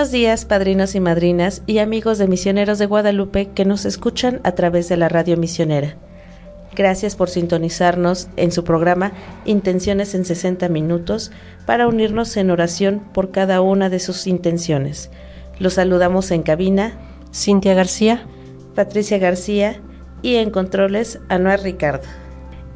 Buenos 0.00 0.12
días, 0.12 0.46
padrinos 0.46 0.94
y 0.94 1.00
madrinas 1.00 1.62
y 1.66 1.76
amigos 1.76 2.16
de 2.16 2.26
Misioneros 2.26 2.78
de 2.78 2.86
Guadalupe 2.86 3.50
que 3.50 3.66
nos 3.66 3.84
escuchan 3.84 4.40
a 4.44 4.52
través 4.52 4.88
de 4.88 4.96
la 4.96 5.10
radio 5.10 5.36
misionera. 5.36 5.94
Gracias 6.74 7.16
por 7.16 7.28
sintonizarnos 7.28 8.28
en 8.36 8.50
su 8.50 8.64
programa 8.64 9.12
Intenciones 9.44 10.14
en 10.14 10.24
60 10.24 10.70
Minutos 10.70 11.32
para 11.66 11.86
unirnos 11.86 12.34
en 12.38 12.50
oración 12.50 13.02
por 13.12 13.30
cada 13.30 13.60
una 13.60 13.90
de 13.90 14.00
sus 14.00 14.26
intenciones. 14.26 15.10
Los 15.58 15.74
saludamos 15.74 16.30
en 16.30 16.44
cabina 16.44 16.94
Cintia 17.34 17.74
García, 17.74 18.24
Patricia 18.74 19.18
García 19.18 19.82
y 20.22 20.36
en 20.36 20.48
controles 20.48 21.20
Anuar 21.28 21.60
Ricardo. 21.60 22.08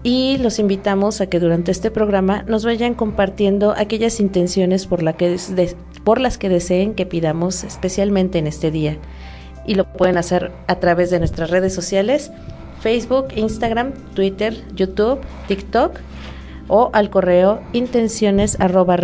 Y 0.02 0.36
los 0.42 0.58
invitamos 0.58 1.22
a 1.22 1.26
que 1.28 1.40
durante 1.40 1.70
este 1.70 1.90
programa 1.90 2.42
nos 2.46 2.66
vayan 2.66 2.92
compartiendo 2.92 3.72
aquellas 3.74 4.20
intenciones 4.20 4.86
por, 4.86 5.02
la 5.02 5.14
que 5.14 5.38
por 6.04 6.20
las 6.20 6.38
que 6.38 6.48
deseen 6.48 6.94
que 6.94 7.06
pidamos 7.06 7.64
especialmente 7.64 8.38
en 8.38 8.46
este 8.46 8.70
día. 8.70 8.98
Y 9.66 9.74
lo 9.74 9.90
pueden 9.90 10.18
hacer 10.18 10.52
a 10.66 10.76
través 10.76 11.10
de 11.10 11.18
nuestras 11.18 11.50
redes 11.50 11.74
sociales, 11.74 12.30
Facebook, 12.80 13.28
Instagram, 13.34 13.92
Twitter, 14.14 14.54
YouTube, 14.74 15.20
TikTok 15.48 15.98
o 16.68 16.90
al 16.92 17.10
correo 17.10 17.62
intenciones 17.72 18.58
arroba 18.60 18.96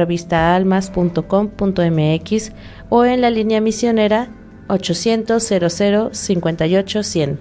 o 2.88 3.04
en 3.04 3.20
la 3.20 3.30
línea 3.30 3.60
misionera 3.60 4.28
800 4.68 5.42
00 5.42 6.10
58 6.12 7.02
100. 7.02 7.38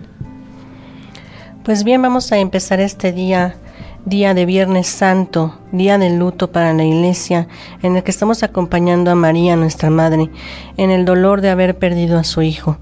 Pues 1.64 1.84
bien, 1.84 2.02
vamos 2.02 2.32
a 2.32 2.38
empezar 2.38 2.80
este 2.80 3.12
día 3.12 3.56
día 4.06 4.34
de 4.34 4.46
Viernes 4.46 4.88
Santo, 4.88 5.60
día 5.72 5.98
de 5.98 6.10
luto 6.10 6.52
para 6.52 6.74
la 6.74 6.84
Iglesia, 6.84 7.48
en 7.82 7.96
el 7.96 8.04
que 8.04 8.12
estamos 8.12 8.44
acompañando 8.44 9.12
a 9.12 9.16
María, 9.16 9.56
nuestra 9.56 9.90
Madre, 9.90 10.30
en 10.78 10.92
el 10.92 11.06
dolor 11.06 11.42
de 11.42 11.50
haber 11.50 11.78
perdido 11.78 12.18
a 12.18 12.24
su 12.24 12.42
Hijo. 12.42 12.78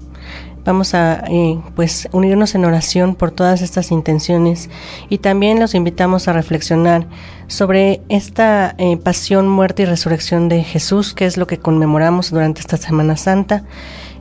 Vamos 0.64 0.92
a 0.92 1.24
eh, 1.28 1.58
pues 1.74 2.08
unirnos 2.12 2.54
en 2.54 2.66
oración 2.66 3.14
por 3.14 3.30
todas 3.30 3.62
estas 3.62 3.90
intenciones 3.90 4.68
y 5.08 5.18
también 5.18 5.58
los 5.60 5.74
invitamos 5.74 6.28
a 6.28 6.34
reflexionar 6.34 7.06
sobre 7.46 8.02
esta 8.10 8.74
eh, 8.76 8.98
pasión, 8.98 9.48
muerte 9.48 9.84
y 9.84 9.86
resurrección 9.86 10.50
de 10.50 10.62
Jesús, 10.62 11.14
que 11.14 11.24
es 11.24 11.38
lo 11.38 11.46
que 11.46 11.58
conmemoramos 11.58 12.30
durante 12.30 12.60
esta 12.60 12.76
Semana 12.76 13.16
Santa. 13.16 13.64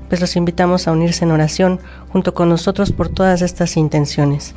Pues 0.07 0.21
los 0.21 0.37
invitamos 0.37 0.87
a 0.87 0.93
unirse 0.93 1.25
en 1.25 1.31
oración 1.31 1.81
junto 2.13 2.33
con 2.33 2.47
nosotros 2.47 2.93
por 2.93 3.09
todas 3.09 3.41
estas 3.41 3.75
intenciones. 3.75 4.55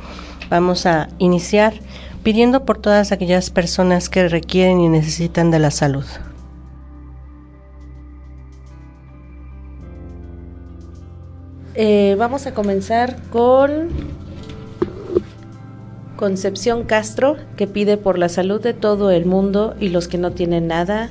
Vamos 0.49 0.85
a 0.85 1.09
iniciar 1.17 1.73
pidiendo 2.23 2.65
por 2.65 2.77
todas 2.77 3.11
aquellas 3.11 3.49
personas 3.49 4.09
que 4.09 4.27
requieren 4.27 4.79
y 4.79 4.89
necesitan 4.89 5.51
de 5.51 5.59
la 5.59 5.71
salud. 5.71 6.05
Eh, 11.73 12.15
vamos 12.19 12.45
a 12.47 12.53
comenzar 12.53 13.17
con 13.29 13.89
Concepción 16.17 16.83
Castro, 16.83 17.37
que 17.57 17.65
pide 17.65 17.97
por 17.97 18.19
la 18.19 18.29
salud 18.29 18.61
de 18.61 18.73
todo 18.73 19.09
el 19.09 19.25
mundo 19.25 19.75
y 19.79 19.89
los 19.89 20.07
que 20.07 20.19
no 20.19 20.31
tienen 20.31 20.67
nada. 20.67 21.09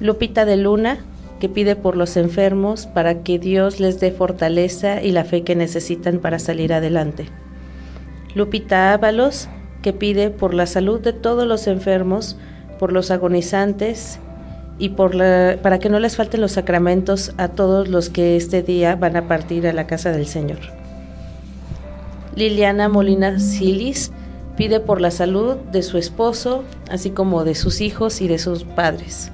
Lupita 0.00 0.44
de 0.44 0.56
Luna, 0.56 0.98
que 1.38 1.48
pide 1.48 1.76
por 1.76 1.96
los 1.96 2.16
enfermos 2.16 2.86
para 2.86 3.22
que 3.22 3.38
Dios 3.38 3.78
les 3.78 4.00
dé 4.00 4.10
fortaleza 4.10 5.00
y 5.02 5.12
la 5.12 5.24
fe 5.24 5.42
que 5.42 5.54
necesitan 5.54 6.18
para 6.18 6.40
salir 6.40 6.72
adelante. 6.72 7.26
Lupita 8.34 8.92
Ábalos, 8.92 9.48
que 9.84 9.92
pide 9.92 10.30
por 10.30 10.54
la 10.54 10.64
salud 10.64 10.98
de 10.98 11.12
todos 11.12 11.46
los 11.46 11.66
enfermos, 11.66 12.38
por 12.78 12.90
los 12.90 13.10
agonizantes 13.10 14.18
y 14.78 14.88
por 14.88 15.14
la, 15.14 15.58
para 15.62 15.78
que 15.78 15.90
no 15.90 16.00
les 16.00 16.16
falten 16.16 16.40
los 16.40 16.52
sacramentos 16.52 17.34
a 17.36 17.48
todos 17.48 17.88
los 17.88 18.08
que 18.08 18.34
este 18.34 18.62
día 18.62 18.96
van 18.96 19.14
a 19.14 19.28
partir 19.28 19.66
a 19.66 19.74
la 19.74 19.86
casa 19.86 20.10
del 20.10 20.26
Señor. 20.26 20.60
Liliana 22.34 22.88
Molina 22.88 23.38
Silis 23.38 24.10
pide 24.56 24.80
por 24.80 25.02
la 25.02 25.10
salud 25.10 25.56
de 25.70 25.82
su 25.82 25.98
esposo, 25.98 26.64
así 26.90 27.10
como 27.10 27.44
de 27.44 27.54
sus 27.54 27.82
hijos 27.82 28.22
y 28.22 28.26
de 28.26 28.38
sus 28.38 28.64
padres. 28.64 29.30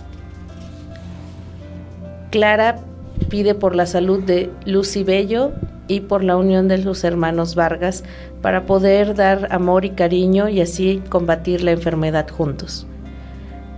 Clara 2.33 2.81
pide 3.29 3.55
por 3.55 3.77
la 3.77 3.87
salud 3.87 4.21
de 4.25 4.51
Lucy 4.67 5.05
Bello 5.05 5.53
y 5.91 6.01
por 6.01 6.23
la 6.23 6.37
unión 6.37 6.69
de 6.69 6.79
los 6.79 7.03
hermanos 7.03 7.57
Vargas 7.57 8.05
para 8.43 8.65
poder 8.65 9.17
dar 9.17 9.49
amor 9.51 9.85
y 9.85 9.91
cariño 9.91 10.49
y 10.49 10.61
así 10.61 11.03
combatir 11.09 11.65
la 11.65 11.73
enfermedad 11.73 12.29
juntos. 12.31 12.87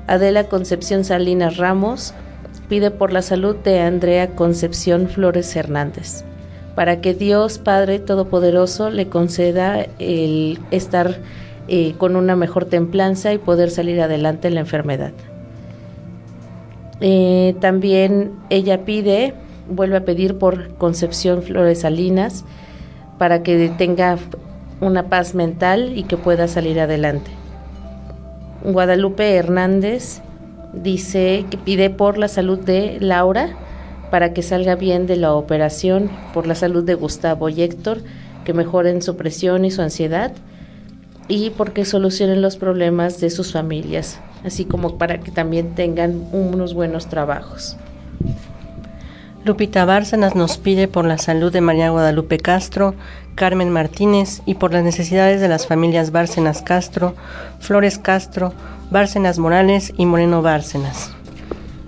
Adela 0.07 0.45
Concepción 0.45 1.05
Salinas 1.05 1.57
Ramos 1.57 2.13
pide 2.69 2.91
por 2.91 3.15
la 3.15 3.23
salud 3.23 3.57
de 3.57 3.81
Andrea 3.81 4.35
Concepción 4.35 5.09
Flores 5.09 5.57
Hernández, 5.57 6.23
para 6.75 7.01
que 7.01 7.15
Dios 7.15 7.59
Padre 7.59 7.99
Todopoderoso 7.99 8.91
le 8.91 9.09
conceda 9.09 9.87
el 9.99 10.59
estar 10.71 11.17
eh, 11.69 11.95
con 11.97 12.17
una 12.17 12.37
mejor 12.37 12.67
templanza 12.67 13.33
y 13.33 13.39
poder 13.39 13.71
salir 13.71 14.03
adelante 14.03 14.49
en 14.49 14.55
la 14.55 14.61
enfermedad. 14.61 15.13
Eh, 17.01 17.55
también 17.61 18.33
ella 18.51 18.85
pide 18.85 19.33
vuelve 19.77 19.97
a 19.97 20.05
pedir 20.05 20.39
por 20.39 20.75
Concepción 20.75 21.43
Flores 21.43 21.81
Salinas 21.81 22.45
para 23.19 23.43
que 23.43 23.73
tenga 23.77 24.19
una 24.81 25.09
paz 25.09 25.35
mental 25.35 25.93
y 25.97 26.05
que 26.05 26.17
pueda 26.17 26.49
salir 26.49 26.81
adelante. 26.81 27.31
Guadalupe 28.65 29.35
Hernández 29.35 30.21
dice 30.73 31.45
que 31.51 31.59
pide 31.59 31.91
por 31.91 32.19
la 32.19 32.29
salud 32.29 32.59
de 32.59 32.99
Laura 33.01 33.57
para 34.11 34.33
que 34.33 34.43
salga 34.43 34.75
bien 34.75 35.07
de 35.07 35.17
la 35.17 35.33
operación, 35.35 36.11
por 36.35 36.47
la 36.47 36.55
salud 36.55 36.85
de 36.85 36.95
Gustavo 36.95 37.49
y 37.49 37.63
Héctor, 37.63 37.99
que 38.45 38.53
mejoren 38.53 39.03
su 39.03 39.17
presión 39.17 39.65
y 39.65 39.71
su 39.71 39.83
ansiedad 39.83 40.33
y 41.29 41.51
porque 41.51 41.85
solucionen 41.85 42.43
los 42.43 42.57
problemas 42.57 43.21
de 43.21 43.31
sus 43.31 43.53
familias, 43.53 44.21
así 44.45 44.65
como 44.65 44.99
para 44.99 45.21
que 45.21 45.31
también 45.31 45.75
tengan 45.75 46.29
unos 46.33 46.75
buenos 46.75 47.07
trabajos. 47.07 47.77
Lupita 49.45 49.85
Bárcenas 49.85 50.37
nos 50.37 50.57
pide 50.57 50.87
por 50.87 51.05
la 51.05 51.19
salud 51.19 51.53
de 51.53 51.61
María 51.61 51.91
Guadalupe 51.91 52.39
Castro, 52.39 52.95
Carmen 53.35 53.71
Martínez 53.71 54.41
y 54.47 54.55
por 54.55 54.73
las 54.73 54.85
necesidades 54.85 55.41
de 55.41 55.49
las 55.49 55.67
familias 55.67 56.13
Bárcenas 56.13 56.63
Castro, 56.63 57.17
Flores 57.59 57.99
Castro, 57.99 58.53
Bárcenas 58.93 59.41
Morales 59.41 59.93
y 59.97 60.07
Moreno 60.07 60.43
Bárcenas. 60.43 61.11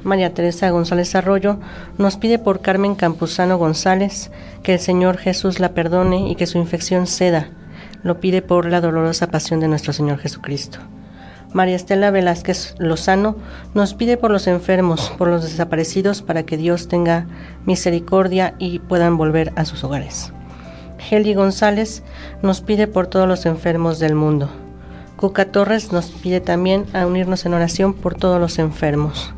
María 0.03 0.35
Teresa 0.35 0.69
González 0.71 1.15
Arroyo 1.15 1.59
nos 1.97 2.17
pide 2.17 2.41
por 2.41 2.61
Carmen 2.61 2.97
Campuzano 2.97 3.57
González 3.57 4.33
que 4.65 4.75
el 4.75 4.81
Señor 4.81 5.17
Jesús 5.17 5.61
la 5.61 5.75
perdone 5.75 6.29
y 6.29 6.35
que 6.35 6.49
su 6.49 6.59
infección 6.59 7.07
ceda. 7.07 7.51
Lo 8.03 8.19
pide 8.19 8.43
por 8.43 8.67
la 8.67 8.81
dolorosa 8.81 9.29
pasión 9.29 9.61
de 9.61 9.69
nuestro 9.69 9.93
Señor 9.93 10.19
Jesucristo. 10.19 10.81
María 11.55 11.77
Estela 11.77 12.11
Velázquez 12.11 12.75
Lozano 12.79 13.37
nos 13.75 13.95
pide 13.95 14.17
por 14.17 14.33
los 14.33 14.49
enfermos, 14.49 15.13
por 15.17 15.29
los 15.29 15.45
desaparecidos, 15.45 16.21
para 16.21 16.43
que 16.43 16.57
Dios 16.57 16.89
tenga 16.89 17.29
misericordia 17.65 18.57
y 18.59 18.81
puedan 18.81 19.17
volver 19.17 19.53
a 19.55 19.65
sus 19.65 19.85
hogares. 19.85 20.33
Heli 21.09 21.33
González 21.33 22.03
nos 22.43 22.61
pide 22.61 22.89
por 22.89 23.07
todos 23.07 23.29
los 23.29 23.47
enfermos 23.47 24.01
del 24.01 24.17
mundo. 24.17 24.51
Cuca 25.17 25.45
Torres 25.45 25.93
nos 25.93 26.07
pide 26.11 26.41
también 26.41 26.87
a 26.93 27.07
unirnos 27.07 27.47
en 27.47 27.55
oración 27.55 27.95
por 27.95 28.17
todos 28.17 28.41
los 28.41 28.59
enfermos. 28.59 29.33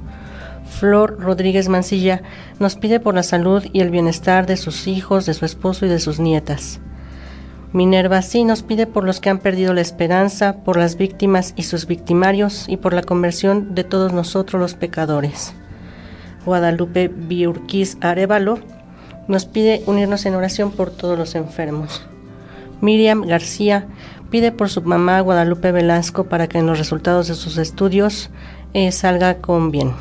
Flor 0.71 1.21
Rodríguez 1.21 1.69
Mancilla 1.69 2.23
nos 2.59 2.77
pide 2.77 2.99
por 2.99 3.15
la 3.15 3.25
salud 3.25 3.62
y 3.75 3.81
el 3.81 3.91
bienestar 3.91 4.47
de 4.47 4.57
sus 4.57 4.87
hijos, 4.87 5.27
de 5.27 5.35
su 5.35 5.45
esposo 5.45 5.85
y 5.85 5.91
de 5.91 6.01
sus 6.01 6.19
nietas. 6.19 6.81
Minerva 7.76 8.23
sí 8.23 8.43
nos 8.43 8.62
pide 8.62 8.87
por 8.87 9.05
los 9.05 9.20
que 9.20 9.28
han 9.28 9.37
perdido 9.37 9.75
la 9.75 9.82
esperanza, 9.82 10.64
por 10.64 10.78
las 10.78 10.96
víctimas 10.96 11.52
y 11.56 11.64
sus 11.64 11.87
victimarios 11.87 12.64
y 12.70 12.78
por 12.78 12.94
la 12.94 13.02
conversión 13.02 13.75
de 13.75 13.84
todos 13.84 14.14
nosotros 14.14 14.58
los 14.58 14.73
pecadores. 14.73 15.52
Guadalupe 16.46 17.08
Biurquiz 17.08 17.99
Arevalo 18.00 18.61
nos 19.28 19.44
pide 19.44 19.82
unirnos 19.84 20.25
en 20.25 20.37
oración 20.37 20.70
por 20.70 20.90
todos 20.90 21.19
los 21.19 21.34
enfermos. 21.34 22.06
Miriam 22.81 23.20
García 23.26 23.87
pide 24.31 24.52
por 24.52 24.70
su 24.70 24.81
mamá 24.81 25.20
Guadalupe 25.20 25.70
Velasco 25.70 26.25
para 26.25 26.46
que 26.46 26.56
en 26.56 26.67
los 26.67 26.78
resultados 26.78 27.28
de 27.28 27.34
sus 27.34 27.58
estudios 27.58 28.31
eh, 28.73 28.90
salga 28.90 29.43
con 29.43 29.70
bien. 29.70 29.93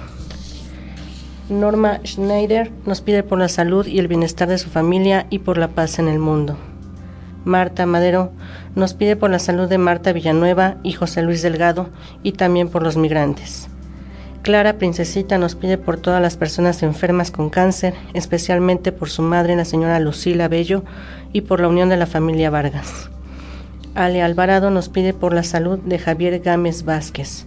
Norma 1.50 2.00
Schneider 2.06 2.72
nos 2.86 3.02
pide 3.02 3.24
por 3.24 3.38
la 3.38 3.50
salud 3.50 3.86
y 3.86 4.00
el 4.00 4.08
bienestar 4.08 4.48
de 4.48 4.60
su 4.60 4.70
familia 4.70 5.28
y 5.30 5.40
por 5.40 5.58
la 5.58 5.68
paz 5.68 6.00
en 6.00 6.08
el 6.08 6.20
mundo. 6.20 6.58
Marta 7.46 7.86
Madero 7.86 8.32
nos 8.76 8.96
pide 8.96 9.16
por 9.16 9.30
la 9.30 9.40
salud 9.40 9.70
de 9.70 9.78
Marta 9.78 10.12
Villanueva 10.12 10.76
y 10.84 10.94
José 10.94 11.22
Luis 11.22 11.44
Delgado 11.44 11.90
y 12.24 12.34
también 12.34 12.70
por 12.70 12.82
los 12.82 12.98
migrantes. 12.98 13.70
Clara 14.42 14.74
Princesita 14.74 15.38
nos 15.38 15.56
pide 15.56 15.78
por 15.78 15.98
todas 15.98 16.22
las 16.22 16.38
personas 16.38 16.84
enfermas 16.84 17.32
con 17.32 17.50
cáncer, 17.50 17.94
especialmente 18.14 18.92
por 18.92 19.10
su 19.10 19.22
madre, 19.22 19.56
la 19.56 19.66
señora 19.66 20.00
Lucila 20.00 20.48
Bello, 20.48 20.84
y 21.34 21.42
por 21.42 21.62
la 21.62 21.68
unión 21.68 21.90
de 21.90 21.98
la 21.98 22.06
familia 22.06 22.50
Vargas. 22.50 23.10
Ale 23.94 24.22
Alvarado 24.22 24.70
nos 24.72 24.90
pide 24.90 25.14
por 25.14 25.34
la 25.34 25.44
salud 25.44 25.80
de 25.80 26.00
Javier 26.00 26.40
Gámez 26.42 26.84
Vázquez. 26.84 27.46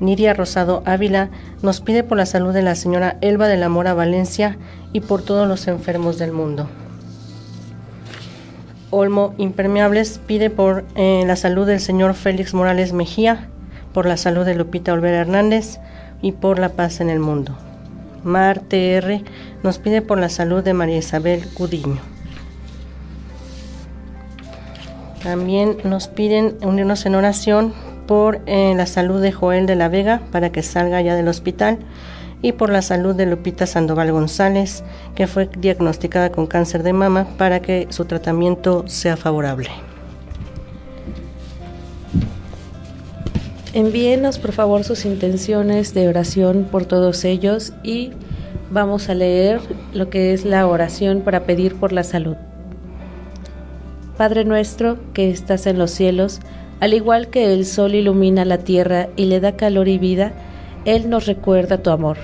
Nidia 0.00 0.34
Rosado 0.34 0.82
Ávila 0.84 1.30
nos 1.62 1.80
pide 1.80 2.02
por 2.02 2.18
la 2.18 2.26
salud 2.26 2.52
de 2.52 2.62
la 2.62 2.74
señora 2.74 3.18
Elba 3.20 3.46
de 3.46 3.56
la 3.56 3.68
Mora 3.68 3.94
Valencia 3.94 4.58
y 4.92 5.00
por 5.00 5.22
todos 5.22 5.46
los 5.46 5.68
enfermos 5.68 6.18
del 6.18 6.32
mundo. 6.32 6.68
Olmo 8.92 9.34
Impermeables 9.38 10.20
pide 10.26 10.50
por 10.50 10.84
eh, 10.94 11.24
la 11.26 11.34
salud 11.34 11.66
del 11.66 11.80
señor 11.80 12.12
Félix 12.14 12.52
Morales 12.52 12.92
Mejía, 12.92 13.48
por 13.94 14.06
la 14.06 14.18
salud 14.18 14.44
de 14.44 14.54
Lupita 14.54 14.92
Olvera 14.92 15.22
Hernández 15.22 15.80
y 16.20 16.32
por 16.32 16.58
la 16.58 16.68
paz 16.68 17.00
en 17.00 17.08
el 17.08 17.18
mundo. 17.18 17.56
Mar 18.22 18.60
TR 18.60 19.22
nos 19.62 19.78
pide 19.78 20.02
por 20.02 20.18
la 20.18 20.28
salud 20.28 20.62
de 20.62 20.74
María 20.74 20.98
Isabel 20.98 21.48
Cudiño. 21.54 22.00
También 25.22 25.78
nos 25.84 26.08
piden 26.08 26.56
unirnos 26.62 27.06
en 27.06 27.14
oración 27.14 27.72
por 28.06 28.40
eh, 28.44 28.74
la 28.76 28.86
salud 28.86 29.22
de 29.22 29.32
Joel 29.32 29.64
de 29.64 29.76
la 29.76 29.88
Vega 29.88 30.20
para 30.32 30.52
que 30.52 30.62
salga 30.62 31.00
ya 31.00 31.14
del 31.14 31.28
hospital 31.28 31.78
y 32.42 32.52
por 32.52 32.70
la 32.70 32.82
salud 32.82 33.14
de 33.14 33.26
Lupita 33.26 33.66
Sandoval 33.66 34.12
González, 34.12 34.82
que 35.14 35.26
fue 35.26 35.48
diagnosticada 35.56 36.30
con 36.32 36.46
cáncer 36.46 36.82
de 36.82 36.92
mama, 36.92 37.28
para 37.38 37.60
que 37.60 37.86
su 37.90 38.04
tratamiento 38.04 38.84
sea 38.88 39.16
favorable. 39.16 39.70
Envíenos 43.72 44.38
por 44.38 44.52
favor 44.52 44.84
sus 44.84 45.06
intenciones 45.06 45.94
de 45.94 46.08
oración 46.08 46.68
por 46.70 46.84
todos 46.84 47.24
ellos 47.24 47.72
y 47.82 48.10
vamos 48.70 49.08
a 49.08 49.14
leer 49.14 49.60
lo 49.94 50.10
que 50.10 50.34
es 50.34 50.44
la 50.44 50.66
oración 50.66 51.22
para 51.22 51.44
pedir 51.44 51.76
por 51.76 51.92
la 51.92 52.04
salud. 52.04 52.36
Padre 54.18 54.44
nuestro 54.44 54.98
que 55.14 55.30
estás 55.30 55.66
en 55.66 55.78
los 55.78 55.90
cielos, 55.90 56.40
al 56.80 56.92
igual 56.92 57.28
que 57.28 57.54
el 57.54 57.64
sol 57.64 57.94
ilumina 57.94 58.44
la 58.44 58.58
tierra 58.58 59.08
y 59.16 59.24
le 59.24 59.40
da 59.40 59.56
calor 59.56 59.88
y 59.88 59.96
vida, 59.96 60.32
Él 60.84 61.08
nos 61.08 61.26
recuerda 61.26 61.82
tu 61.82 61.90
amor, 61.90 62.16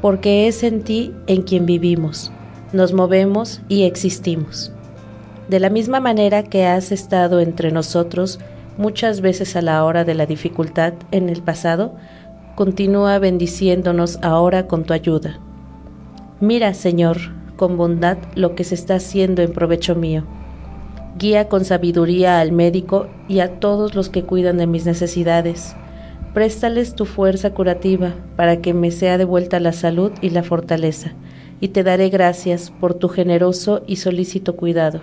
porque 0.00 0.48
es 0.48 0.62
en 0.62 0.82
ti 0.82 1.12
en 1.26 1.42
quien 1.42 1.66
vivimos, 1.66 2.32
nos 2.72 2.92
movemos 2.92 3.60
y 3.68 3.82
existimos. 3.82 4.72
De 5.48 5.60
la 5.60 5.70
misma 5.70 6.00
manera 6.00 6.42
que 6.42 6.66
has 6.66 6.92
estado 6.92 7.40
entre 7.40 7.72
nosotros 7.72 8.38
muchas 8.78 9.20
veces 9.20 9.56
a 9.56 9.62
la 9.62 9.84
hora 9.84 10.04
de 10.04 10.14
la 10.14 10.26
dificultad 10.26 10.94
en 11.10 11.28
el 11.28 11.42
pasado, 11.42 11.94
continúa 12.54 13.18
bendiciéndonos 13.18 14.18
ahora 14.22 14.66
con 14.66 14.84
tu 14.84 14.94
ayuda. 14.94 15.38
Mira, 16.40 16.74
Señor, 16.74 17.18
con 17.56 17.76
bondad 17.76 18.18
lo 18.34 18.54
que 18.54 18.64
se 18.64 18.74
está 18.74 18.94
haciendo 18.94 19.42
en 19.42 19.52
provecho 19.52 19.94
mío 19.94 20.24
Guía 21.18 21.48
con 21.48 21.64
sabiduría 21.64 22.40
al 22.40 22.52
médico 22.52 23.06
y 23.28 23.40
a 23.40 23.60
todos 23.60 23.94
los 23.94 24.08
que 24.08 24.24
cuidan 24.24 24.56
de 24.56 24.66
mis 24.66 24.86
necesidades. 24.86 25.76
Préstales 26.34 26.94
tu 26.94 27.04
fuerza 27.04 27.52
curativa 27.52 28.14
para 28.36 28.62
que 28.62 28.72
me 28.72 28.90
sea 28.90 29.18
devuelta 29.18 29.60
la 29.60 29.72
salud 29.72 30.12
y 30.22 30.30
la 30.30 30.42
fortaleza, 30.42 31.12
y 31.60 31.68
te 31.68 31.82
daré 31.82 32.08
gracias 32.08 32.70
por 32.70 32.94
tu 32.94 33.08
generoso 33.08 33.82
y 33.86 33.96
solícito 33.96 34.56
cuidado. 34.56 35.00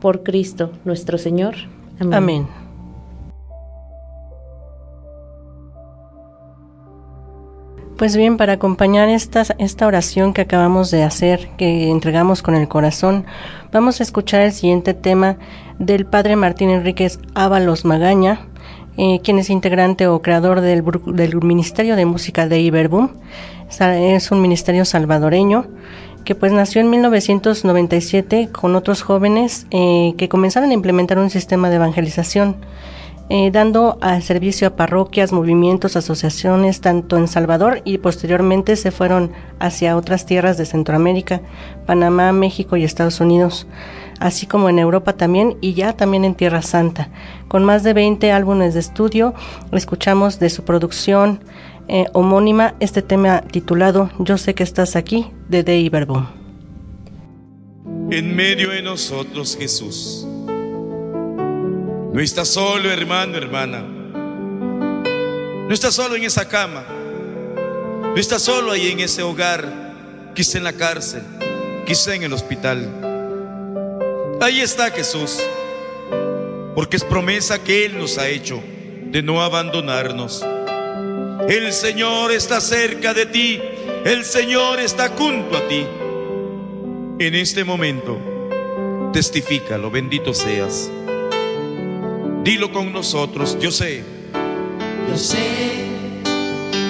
Por 0.00 0.22
Cristo 0.22 0.70
nuestro 0.84 1.18
Señor. 1.18 1.56
Amén. 2.10 2.46
Pues 8.00 8.16
bien, 8.16 8.38
para 8.38 8.54
acompañar 8.54 9.10
esta, 9.10 9.42
esta 9.58 9.86
oración 9.86 10.32
que 10.32 10.40
acabamos 10.40 10.90
de 10.90 11.02
hacer, 11.02 11.50
que 11.58 11.90
entregamos 11.90 12.40
con 12.40 12.54
el 12.54 12.66
corazón, 12.66 13.26
vamos 13.72 14.00
a 14.00 14.04
escuchar 14.04 14.40
el 14.40 14.52
siguiente 14.52 14.94
tema 14.94 15.36
del 15.78 16.06
Padre 16.06 16.36
Martín 16.36 16.70
Enríquez 16.70 17.18
Ábalos 17.34 17.84
Magaña, 17.84 18.46
eh, 19.02 19.20
quien 19.24 19.38
es 19.38 19.48
integrante 19.48 20.08
o 20.08 20.20
creador 20.20 20.60
del, 20.60 20.84
Ministerio 21.40 21.96
de 21.96 22.04
Música 22.04 22.46
de 22.48 22.60
Iberboom. 22.60 23.08
Es 23.80 24.30
un 24.30 24.42
ministerio 24.42 24.84
salvadoreño 24.84 25.64
que 26.26 26.34
pues 26.34 26.52
nació 26.52 26.82
en 26.82 26.90
1997 26.90 28.50
con 28.52 28.76
otros 28.76 29.00
jóvenes 29.00 29.66
eh, 29.70 30.12
que 30.18 30.28
comenzaron 30.28 30.68
a 30.68 30.74
implementar 30.74 31.18
un 31.18 31.30
sistema 31.30 31.70
de 31.70 31.76
evangelización 31.76 32.56
eh, 33.30 33.50
dando 33.50 33.96
al 34.02 34.22
servicio 34.22 34.68
a 34.68 34.76
parroquias, 34.76 35.32
movimientos, 35.32 35.96
asociaciones, 35.96 36.82
tanto 36.82 37.16
en 37.16 37.26
Salvador 37.26 37.80
y 37.86 37.96
posteriormente 37.98 38.76
se 38.76 38.90
fueron 38.90 39.32
hacia 39.60 39.96
otras 39.96 40.26
tierras 40.26 40.58
de 40.58 40.66
Centroamérica, 40.66 41.40
Panamá, 41.86 42.32
México 42.32 42.76
y 42.76 42.84
Estados 42.84 43.18
Unidos, 43.20 43.66
así 44.20 44.46
como 44.46 44.68
en 44.68 44.78
Europa 44.78 45.14
también 45.14 45.56
y 45.60 45.74
ya 45.74 45.94
también 45.94 46.24
en 46.24 46.34
Tierra 46.34 46.62
Santa. 46.62 47.10
Con 47.48 47.64
más 47.64 47.82
de 47.82 47.94
20 47.94 48.30
álbumes 48.30 48.74
de 48.74 48.80
estudio, 48.80 49.34
escuchamos 49.72 50.38
de 50.38 50.50
su 50.50 50.64
producción 50.64 51.40
eh, 51.88 52.06
homónima 52.12 52.74
este 52.78 53.02
tema 53.02 53.40
titulado 53.40 54.10
Yo 54.20 54.38
sé 54.38 54.54
que 54.54 54.62
estás 54.62 54.94
aquí, 54.94 55.26
de 55.48 55.64
Dei 55.64 55.88
Verbum. 55.88 56.26
En 58.10 58.36
medio 58.36 58.70
de 58.70 58.82
nosotros, 58.82 59.56
Jesús 59.58 60.26
no 62.12 62.20
estás 62.20 62.48
solo, 62.48 62.90
hermano, 62.90 63.36
hermana. 63.36 63.82
No 63.82 65.72
estás 65.72 65.94
solo 65.94 66.16
en 66.16 66.24
esa 66.24 66.48
cama. 66.48 66.84
No 68.02 68.16
estás 68.16 68.42
solo 68.42 68.72
ahí 68.72 68.88
en 68.88 68.98
ese 68.98 69.22
hogar, 69.22 70.32
quizá 70.34 70.58
en 70.58 70.64
la 70.64 70.72
cárcel, 70.72 71.22
quizá 71.86 72.16
en 72.16 72.24
el 72.24 72.32
hospital. 72.32 73.09
Ahí 74.40 74.62
está 74.62 74.90
Jesús, 74.90 75.38
porque 76.74 76.96
es 76.96 77.04
promesa 77.04 77.62
que 77.62 77.84
Él 77.84 77.98
nos 77.98 78.16
ha 78.16 78.26
hecho 78.26 78.62
de 79.10 79.22
no 79.22 79.42
abandonarnos. 79.42 80.42
El 81.46 81.70
Señor 81.74 82.32
está 82.32 82.58
cerca 82.62 83.12
de 83.12 83.26
ti, 83.26 83.60
el 84.06 84.24
Señor 84.24 84.80
está 84.80 85.10
junto 85.10 85.58
a 85.58 85.68
ti. 85.68 85.86
En 87.18 87.34
este 87.34 87.64
momento, 87.64 88.18
testifícalo, 89.12 89.90
bendito 89.90 90.32
seas. 90.32 90.90
Dilo 92.42 92.72
con 92.72 92.94
nosotros, 92.94 93.58
yo 93.60 93.70
sé. 93.70 94.02
Yo 95.06 95.18
sé 95.18 95.84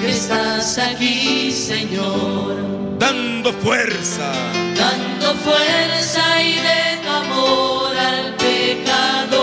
que 0.01 0.09
estás 0.09 0.79
aquí, 0.79 1.51
Señor. 1.51 2.97
Dando 2.97 3.53
fuerza. 3.55 4.33
Dando 4.77 5.20
fuerza 5.35 6.43
y 6.43 6.55
de 6.55 7.09
amor 7.09 7.97
al 7.97 8.35
pecador. 8.37 9.37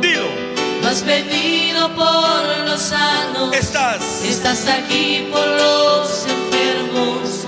Dilo. 0.00 0.28
has 0.86 1.04
venido 1.04 1.94
por 1.94 2.58
los 2.66 2.80
sanos. 2.80 3.54
Estás. 3.54 4.22
Estás 4.24 4.66
aquí 4.68 5.28
por 5.30 5.46
los 5.46 6.26
enfermos. 6.26 7.46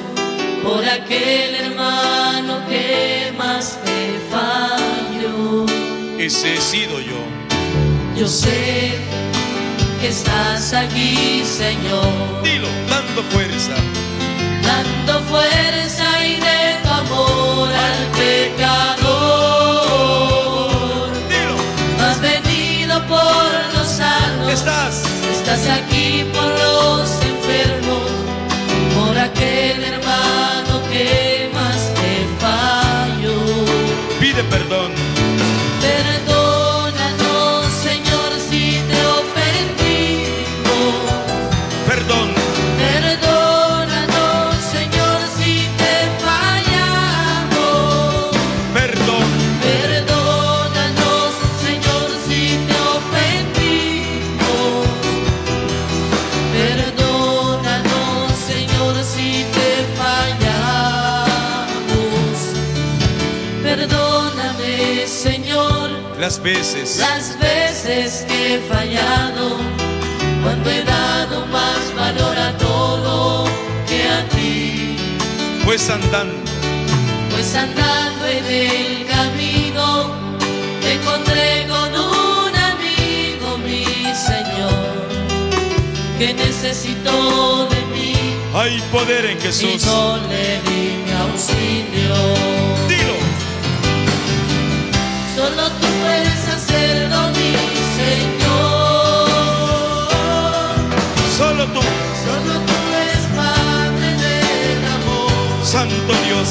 Por 0.63 0.85
aquel 0.89 1.55
hermano 1.55 2.67
que 2.69 3.33
más 3.39 3.79
te 3.85 4.19
falló 4.31 4.67
ese 6.27 6.55
he 6.55 6.61
sido 6.61 6.99
yo. 6.99 7.23
Yo 8.17 8.27
sé 8.27 8.95
que 10.01 10.09
estás 10.09 10.73
aquí, 10.73 11.45
Señor. 11.45 12.43
Dilo, 12.43 12.67
dando 12.89 13.23
fuerza. 13.31 13.75
Dando 14.77 15.15
fuerza 15.21 16.07
y 16.23 16.35
de 16.37 16.77
tu 16.83 16.91
amor 16.91 17.71
al 17.73 18.01
pecador. 18.21 19.07
Dilo. 21.31 21.57
Has 22.05 22.19
venido 22.21 22.95
por 23.07 23.49
los 23.75 23.89
sanos. 23.89 24.53
Estás. 24.53 25.03
Estás 25.33 25.67
aquí 25.79 26.27
por 26.35 26.49
los 26.65 27.09
enfermos. 27.33 28.11
Por 28.95 29.17
aquel 29.19 29.83
hermano 29.83 30.83
que 30.91 31.51
más 31.55 31.81
te 31.99 32.13
falló. 32.43 33.39
Pide 34.21 34.43
perdón 34.45 35.06
las 66.27 66.43
veces, 66.43 66.97
las 66.99 67.39
veces 67.39 68.25
que 68.27 68.57
he 68.57 68.59
fallado, 68.63 69.59
cuando 70.43 70.69
he 70.69 70.83
dado 70.83 71.47
más 71.47 71.95
valor 71.95 72.37
a 72.37 72.51
todo 72.59 73.45
que 73.87 74.03
a 74.09 74.29
ti. 74.31 74.97
pues 75.65 75.89
andando, 75.89 76.35
Pues 77.31 77.55
andando 77.55 78.27
en 78.27 78.45
el 78.45 79.07
camino, 79.07 80.11
me 80.83 80.95
encontré 80.95 81.65
con 81.69 81.91
un 81.95 82.53
amigo, 82.73 83.59
mi 83.59 83.85
Señor, 84.13 84.75
que 86.19 86.35
necesitó 86.35 87.69
de 87.69 87.81
mí 87.95 88.15
hay 88.53 88.81
poder 88.91 89.27
en 89.27 89.39
y 89.39 89.43
Jesús. 89.43 89.85
yo 89.85 90.19
le 90.29 90.61
di 90.67 91.05
mi 91.05 91.13
auxilio. 91.13 92.96
Solo 95.37 95.65
tú 95.81 95.87
puedes 96.03 96.49
hacerlo, 96.49 97.19
mi 97.37 97.53
Señor. 97.99 99.29
solo 101.37 101.65
tú, 101.75 101.81
Solo 102.25 102.55
tú 102.69 102.77
eres 103.03 103.25
Padre 103.37 104.09
del 104.25 104.81
amor. 104.97 105.31
Santo 105.63 106.13
Dios, 106.27 106.49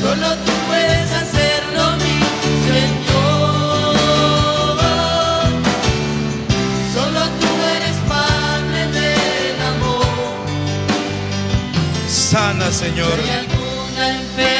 Solo 0.00 0.28
tú 0.44 0.52
puedes 0.68 1.08
hacerlo, 1.22 1.82
mi 2.02 2.16
Señor. 2.68 3.94
Solo 6.94 7.22
tú 7.40 7.48
eres 7.76 7.96
Padre 8.08 8.80
del 8.98 9.58
amor. 9.72 10.06
sana 12.08 12.66
Señor, 12.72 13.12
Si 13.22 13.28
hay 13.28 13.38
alguna 13.40 14.04
enfermedad 14.08 14.53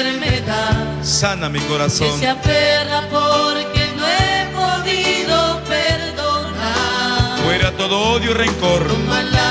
sana 1.14 1.48
mi 1.48 1.60
que 1.60 1.66
corazón. 1.66 2.18
se 2.18 2.26
aferra 2.28 3.02
porque 3.08 3.82
no 3.96 4.04
he 4.06 4.46
podido 4.52 5.60
perdonar. 5.68 7.38
Fuera 7.44 7.70
todo 7.76 7.98
odio 8.14 8.32
y 8.32 8.34
rencor. 8.34 8.88
Tómala, 8.88 9.50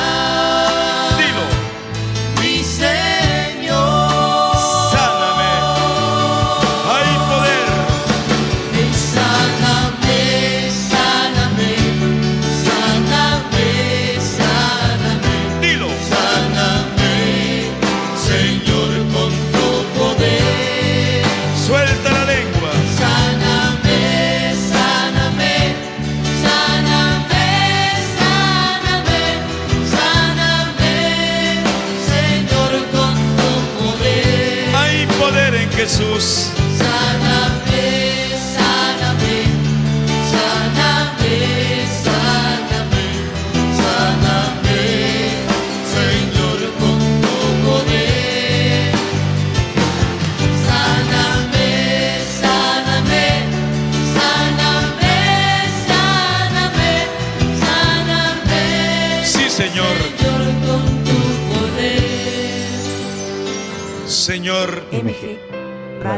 Jesús. 35.84 36.53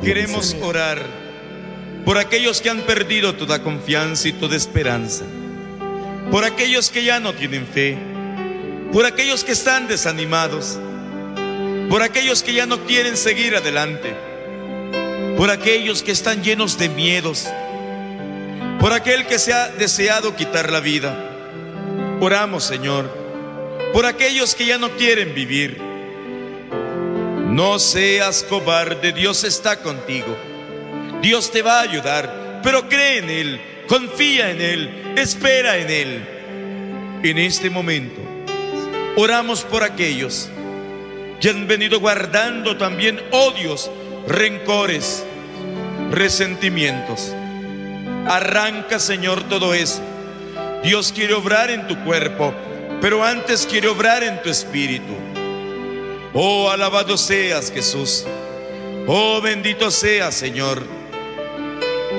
Queremos 0.02 0.56
orar 0.62 1.02
por 2.06 2.18
aquellos 2.18 2.62
que 2.62 2.70
han 2.70 2.82
perdido 2.82 3.36
toda 3.36 3.64
confianza 3.64 4.28
y 4.28 4.34
toda 4.34 4.56
esperanza. 4.56 5.25
Por 6.32 6.44
aquellos 6.44 6.90
que 6.90 7.04
ya 7.04 7.20
no 7.20 7.34
tienen 7.34 7.66
fe. 7.66 7.98
Por 8.92 9.06
aquellos 9.06 9.44
que 9.44 9.52
están 9.52 9.88
desanimados. 9.88 10.78
Por 11.90 12.02
aquellos 12.02 12.44
que 12.44 12.54
ya 12.54 12.66
no 12.66 12.86
quieren 12.86 13.18
seguir 13.18 13.56
adelante. 13.56 14.16
Por 15.38 15.50
aquellos 15.50 16.04
que 16.04 16.12
están 16.12 16.44
llenos 16.44 16.78
de 16.78 16.90
miedos. 16.90 17.48
Por 18.80 18.94
aquel 18.94 19.25
que 19.25 19.40
se 19.40 19.54
ha 19.54 19.70
deseado 19.70 20.36
quitar 20.36 20.72
la 20.72 20.80
vida. 20.80 21.32
Oramos, 22.22 22.64
Señor, 22.64 23.10
por 23.94 24.06
aquellos 24.06 24.56
que 24.56 24.66
ya 24.66 24.78
no 24.78 24.92
quieren 24.92 25.34
vivir. 25.34 25.85
No 27.55 27.79
seas 27.79 28.43
cobarde, 28.43 29.13
Dios 29.13 29.45
está 29.45 29.77
contigo. 29.77 30.35
Dios 31.21 31.50
te 31.51 31.62
va 31.62 31.79
a 31.79 31.83
ayudar, 31.83 32.59
pero 32.62 32.89
cree 32.89 33.19
en 33.19 33.29
Él, 33.29 33.62
confía 33.88 34.51
en 34.51 34.59
Él, 34.59 35.13
espera 35.15 35.77
en 35.77 35.89
Él. 35.89 36.27
En 37.24 37.38
este 37.38 37.69
momento, 37.69 38.19
oramos 39.15 39.63
por 39.63 39.83
aquellos 39.83 40.50
que 41.39 41.50
han 41.50 41.65
venido 41.65 42.01
guardando 42.01 42.75
también 42.75 43.21
odios, 43.31 43.89
rencores, 44.27 45.25
resentimientos. 46.12 47.33
Arranca, 48.27 49.00
Señor, 49.00 49.43
todo 49.43 49.74
eso. 49.74 50.01
Dios 50.83 51.13
quiere 51.13 51.33
obrar 51.33 51.71
en 51.71 51.88
tu 51.88 51.97
cuerpo, 52.03 52.53
pero 53.00 53.24
antes 53.24 53.65
quiere 53.65 53.88
obrar 53.88 54.24
en 54.24 54.41
tu 54.41 54.50
espíritu. 54.50 55.35
Oh, 56.38 56.70
alabado 56.70 57.18
seas 57.18 57.72
Jesús. 57.72 58.25
Oh, 59.08 59.39
bendito 59.42 59.89
seas 59.89 60.36
Señor. 60.36 60.84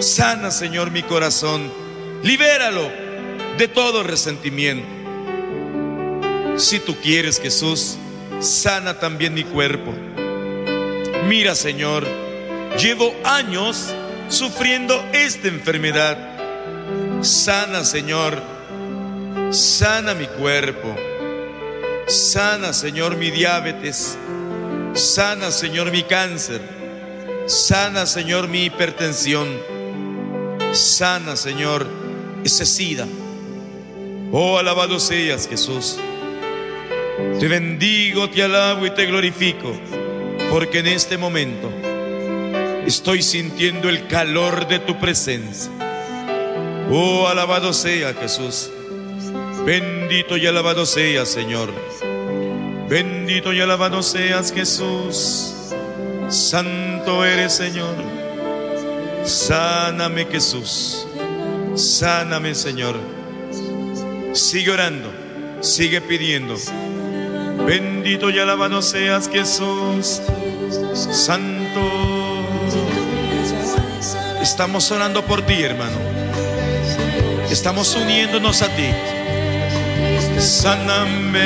Sana, 0.00 0.50
Señor, 0.50 0.90
mi 0.90 1.02
corazón. 1.02 1.70
Libéralo 2.22 2.90
de 3.58 3.68
todo 3.68 4.02
resentimiento. 4.02 4.88
Si 6.56 6.80
tú 6.80 6.96
quieres, 6.96 7.38
Jesús, 7.38 7.98
sana 8.40 8.98
también 8.98 9.34
mi 9.34 9.44
cuerpo. 9.44 9.92
Mira, 11.28 11.54
Señor, 11.54 12.06
llevo 12.78 13.14
años 13.22 13.94
sufriendo 14.30 14.98
esta 15.12 15.48
enfermedad. 15.48 16.16
Sana, 17.20 17.84
Señor. 17.84 18.42
Sana 19.50 20.14
mi 20.14 20.26
cuerpo. 20.26 20.96
Sana, 22.06 22.72
Señor, 22.72 23.16
mi 23.16 23.32
diabetes. 23.32 24.16
Sana, 24.94 25.50
Señor, 25.50 25.90
mi 25.90 26.04
cáncer. 26.04 26.60
Sana, 27.46 28.06
Señor, 28.06 28.46
mi 28.46 28.66
hipertensión. 28.66 29.48
Sana, 30.72 31.34
Señor, 31.34 31.84
ese 32.44 32.64
sida. 32.64 33.08
Oh, 34.30 34.56
alabado 34.56 35.00
seas, 35.00 35.48
Jesús. 35.48 35.98
Te 37.40 37.48
bendigo, 37.48 38.30
te 38.30 38.44
alabo 38.44 38.86
y 38.86 38.90
te 38.90 39.06
glorifico, 39.06 39.72
porque 40.50 40.78
en 40.80 40.86
este 40.86 41.18
momento 41.18 41.72
estoy 42.86 43.20
sintiendo 43.20 43.88
el 43.88 44.06
calor 44.06 44.68
de 44.68 44.78
tu 44.78 45.00
presencia. 45.00 45.72
Oh, 46.88 47.26
alabado 47.26 47.72
sea 47.72 48.14
Jesús. 48.14 48.70
Bendito 49.66 50.36
y 50.36 50.46
alabado 50.46 50.86
seas, 50.86 51.28
Señor. 51.28 51.72
Bendito 52.88 53.52
y 53.52 53.60
alabado 53.60 54.00
seas, 54.00 54.52
Jesús. 54.52 55.72
Santo 56.28 57.24
eres, 57.24 57.54
Señor. 57.54 57.96
Sáname, 59.24 60.26
Jesús. 60.26 61.04
Sáname, 61.74 62.54
Señor. 62.54 62.94
Sigue 64.34 64.70
orando, 64.70 65.10
sigue 65.62 66.00
pidiendo. 66.00 66.54
Bendito 67.66 68.30
y 68.30 68.38
alabado 68.38 68.80
seas, 68.80 69.28
Jesús. 69.28 70.22
Santo. 70.94 71.80
Estamos 74.40 74.88
orando 74.92 75.24
por 75.24 75.42
ti, 75.42 75.60
hermano. 75.60 75.98
Estamos 77.50 77.96
uniéndonos 77.96 78.62
a 78.62 78.68
ti. 78.68 79.15
Sáname, 80.38 81.40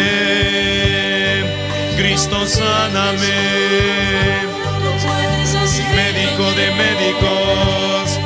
Cristo, 1.96 2.46
sáname. 2.46 3.60
Médico 5.94 6.44
de 6.52 6.70
médicos, 6.72 8.18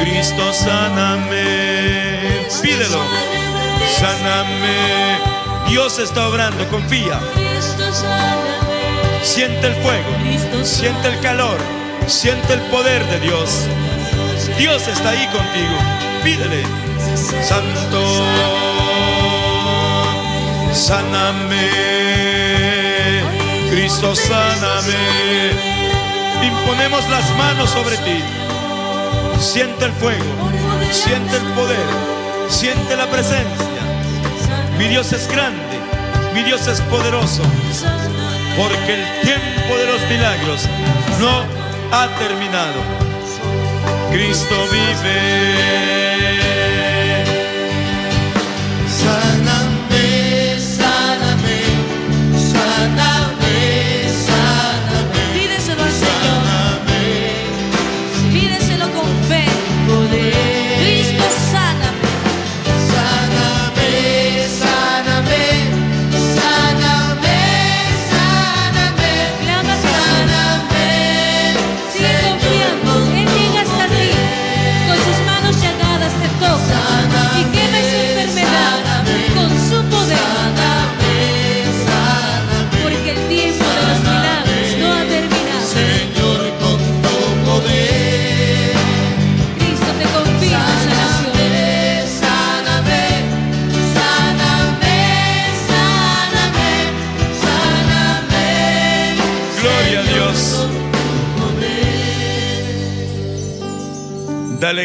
Cristo, 0.00 0.52
sáname. 0.52 2.46
Pídelo, 2.62 3.00
sáname. 3.98 5.18
Dios 5.68 5.98
está 5.98 6.28
obrando, 6.28 6.66
confía. 6.68 7.20
Siente 9.22 9.66
el 9.66 9.74
fuego, 9.74 10.64
siente 10.64 11.08
el 11.08 11.20
calor, 11.20 11.58
siente 12.06 12.54
el 12.54 12.60
poder 12.70 13.04
de 13.06 13.20
Dios. 13.20 13.66
Dios 14.56 14.86
está 14.88 15.10
ahí 15.10 15.26
contigo. 15.26 15.76
Pídele, 16.22 16.62
Santo, 17.42 18.75
sáname. 20.76 21.70
Cristo, 23.70 24.14
sáname. 24.14 24.94
Imponemos 26.42 27.08
las 27.08 27.28
manos 27.36 27.70
sobre 27.70 27.96
ti. 27.98 28.22
Siente 29.40 29.86
el 29.86 29.92
fuego, 29.92 30.24
siente 30.90 31.36
el 31.36 31.44
poder, 31.54 31.86
siente 32.48 32.96
la 32.96 33.06
presencia. 33.06 33.82
Mi 34.78 34.88
Dios 34.88 35.12
es 35.12 35.28
grande, 35.28 35.78
mi 36.34 36.42
Dios 36.42 36.66
es 36.66 36.80
poderoso, 36.82 37.42
porque 38.56 38.94
el 38.94 39.20
tiempo 39.22 39.76
de 39.76 39.86
los 39.86 40.00
milagros 40.08 40.62
no 41.20 41.44
ha 41.92 42.08
terminado. 42.18 42.80
Cristo 44.10 44.54
vive. 44.70 46.55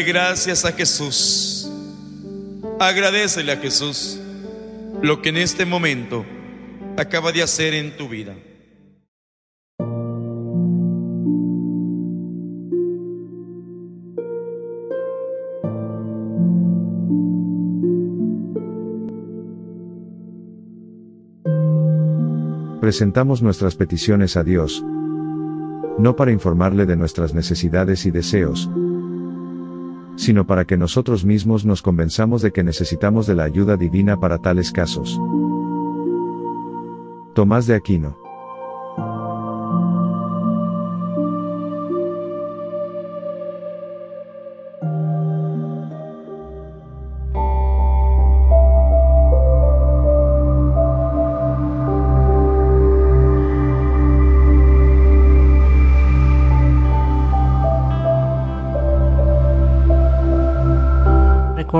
Gracias 0.06 0.64
a 0.64 0.72
Jesús. 0.72 1.70
Agradecele 2.78 3.52
a 3.52 3.56
Jesús 3.56 4.18
lo 5.00 5.22
que 5.22 5.28
en 5.28 5.36
este 5.36 5.64
momento 5.64 6.24
acaba 6.96 7.30
de 7.32 7.42
hacer 7.42 7.74
en 7.74 7.96
tu 7.96 8.08
vida. 8.08 8.34
Presentamos 22.80 23.42
nuestras 23.42 23.76
peticiones 23.76 24.36
a 24.36 24.42
Dios, 24.42 24.84
no 25.98 26.16
para 26.16 26.32
informarle 26.32 26.84
de 26.84 26.96
nuestras 26.96 27.32
necesidades 27.32 28.06
y 28.06 28.10
deseos, 28.10 28.68
sino 30.16 30.46
para 30.46 30.64
que 30.64 30.76
nosotros 30.76 31.24
mismos 31.24 31.64
nos 31.64 31.82
convenzamos 31.82 32.42
de 32.42 32.52
que 32.52 32.62
necesitamos 32.62 33.26
de 33.26 33.34
la 33.34 33.44
ayuda 33.44 33.76
divina 33.76 34.18
para 34.18 34.38
tales 34.38 34.72
casos. 34.72 35.20
Tomás 37.34 37.66
de 37.66 37.74
Aquino. 37.74 38.16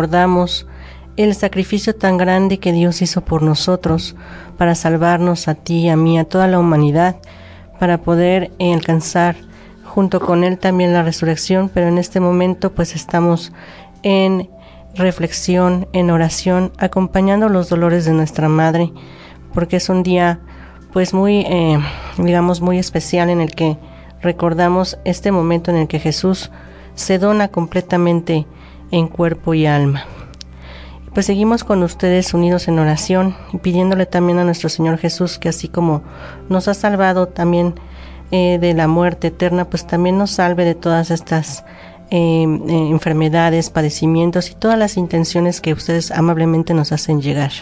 Recordamos 0.03 0.67
el 1.17 1.33
sacrificio 1.33 1.95
tan 1.95 2.17
grande 2.17 2.59
que 2.59 2.73
Dios 2.73 3.03
hizo 3.03 3.21
por 3.21 3.41
nosotros 3.41 4.17
para 4.59 4.75
salvarnos 4.75 5.47
a 5.47 5.55
ti, 5.55 5.89
a 5.89 5.97
mí, 5.97 6.19
a 6.19 6.25
toda 6.25 6.49
la 6.49 6.59
humanidad, 6.59 7.15
para 7.79 7.99
poder 7.99 8.51
eh, 8.59 8.75
alcanzar 8.75 9.37
junto 9.85 10.19
con 10.19 10.43
Él 10.43 10.59
también 10.59 10.93
la 10.93 11.05
resurrección, 11.05 11.71
pero 11.73 11.87
en 11.87 11.99
este 11.99 12.19
momento 12.19 12.73
pues 12.73 12.97
estamos 12.97 13.53
en 14.03 14.51
reflexión, 14.97 15.87
en 15.93 16.11
oración, 16.11 16.73
acompañando 16.79 17.49
los 17.49 17.69
dolores 17.69 18.05
de 18.05 18.13
nuestra 18.13 18.49
Madre, 18.49 18.93
porque 19.55 19.77
es 19.77 19.89
un 19.89 20.03
día 20.03 20.41
pues 20.93 21.15
muy, 21.15 21.43
eh, 21.49 21.79
digamos, 22.19 22.61
muy 22.61 22.77
especial 22.77 23.31
en 23.31 23.41
el 23.41 23.55
que 23.55 23.79
recordamos 24.21 24.99
este 25.05 25.31
momento 25.31 25.71
en 25.71 25.77
el 25.77 25.87
que 25.87 26.01
Jesús 26.01 26.51
se 26.97 27.21
dona 27.21 27.47
completamente 27.47 28.47
en 28.93 29.09
cuerpo 29.09 29.55
y 29.55 29.67
alma. 29.67 30.05
Pues 31.13 31.27
seguimos 31.27 31.65
con 31.65 31.83
ustedes 31.83 32.33
unidos 32.33 32.69
en 32.69 32.79
oración 32.79 33.37
y 33.53 33.59
pidiéndole 33.59 34.07
también 34.07 34.39
a 34.39 34.45
nuestro 34.45 34.69
Señor 34.69 34.97
Jesús 34.99 35.39
que 35.39 35.51
así 35.51 35.69
como 35.69 36.03
nos 36.49 36.69
ha 36.69 36.75
salvado 36.75 37.29
también 37.29 37.75
eh, 38.31 38.59
de 38.59 38.73
la 38.73 38.89
muerte 38.89 39.27
eterna, 39.27 39.69
pues 39.69 39.87
también 39.87 40.17
nos 40.17 40.31
salve 40.31 40.65
de 40.65 40.75
todas 40.75 41.11
estas 41.11 41.65
eh, 42.11 42.45
eh, 42.45 42.89
enfermedades, 42.91 43.69
padecimientos 43.69 44.51
y 44.51 44.55
todas 44.55 44.79
las 44.79 44.97
intenciones 44.97 45.61
que 45.61 45.75
ustedes 45.75 46.11
amablemente 46.11 46.73
nos 46.73 46.93
hacen 46.93 47.21
llegar. 47.21 47.53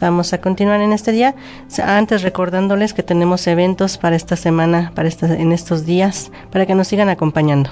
Vamos 0.00 0.32
a 0.32 0.40
continuar 0.40 0.80
en 0.80 0.92
este 0.92 1.12
día. 1.12 1.36
Antes 1.80 2.22
recordándoles 2.22 2.92
que 2.92 3.04
tenemos 3.04 3.46
eventos 3.46 3.98
para 3.98 4.16
esta 4.16 4.34
semana, 4.34 4.90
para 4.96 5.06
esta, 5.06 5.32
en 5.32 5.52
estos 5.52 5.86
días, 5.86 6.32
para 6.50 6.66
que 6.66 6.74
nos 6.74 6.88
sigan 6.88 7.08
acompañando. 7.08 7.70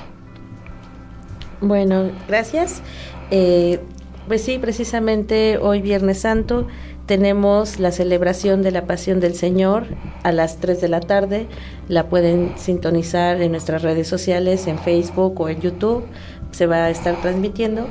Bueno, 1.62 2.10
gracias. 2.26 2.82
Eh, 3.30 3.78
pues 4.26 4.42
sí, 4.42 4.58
precisamente 4.58 5.58
hoy 5.58 5.80
Viernes 5.80 6.18
Santo 6.18 6.66
tenemos 7.06 7.78
la 7.78 7.92
celebración 7.92 8.62
de 8.62 8.72
la 8.72 8.86
Pasión 8.86 9.20
del 9.20 9.34
Señor 9.34 9.86
a 10.24 10.32
las 10.32 10.58
3 10.58 10.80
de 10.80 10.88
la 10.88 11.00
tarde. 11.00 11.46
La 11.86 12.08
pueden 12.08 12.52
sintonizar 12.56 13.40
en 13.40 13.52
nuestras 13.52 13.82
redes 13.82 14.08
sociales, 14.08 14.66
en 14.66 14.78
Facebook 14.78 15.40
o 15.40 15.48
en 15.48 15.60
YouTube. 15.60 16.04
Se 16.50 16.66
va 16.66 16.84
a 16.84 16.90
estar 16.90 17.20
transmitiendo. 17.20 17.86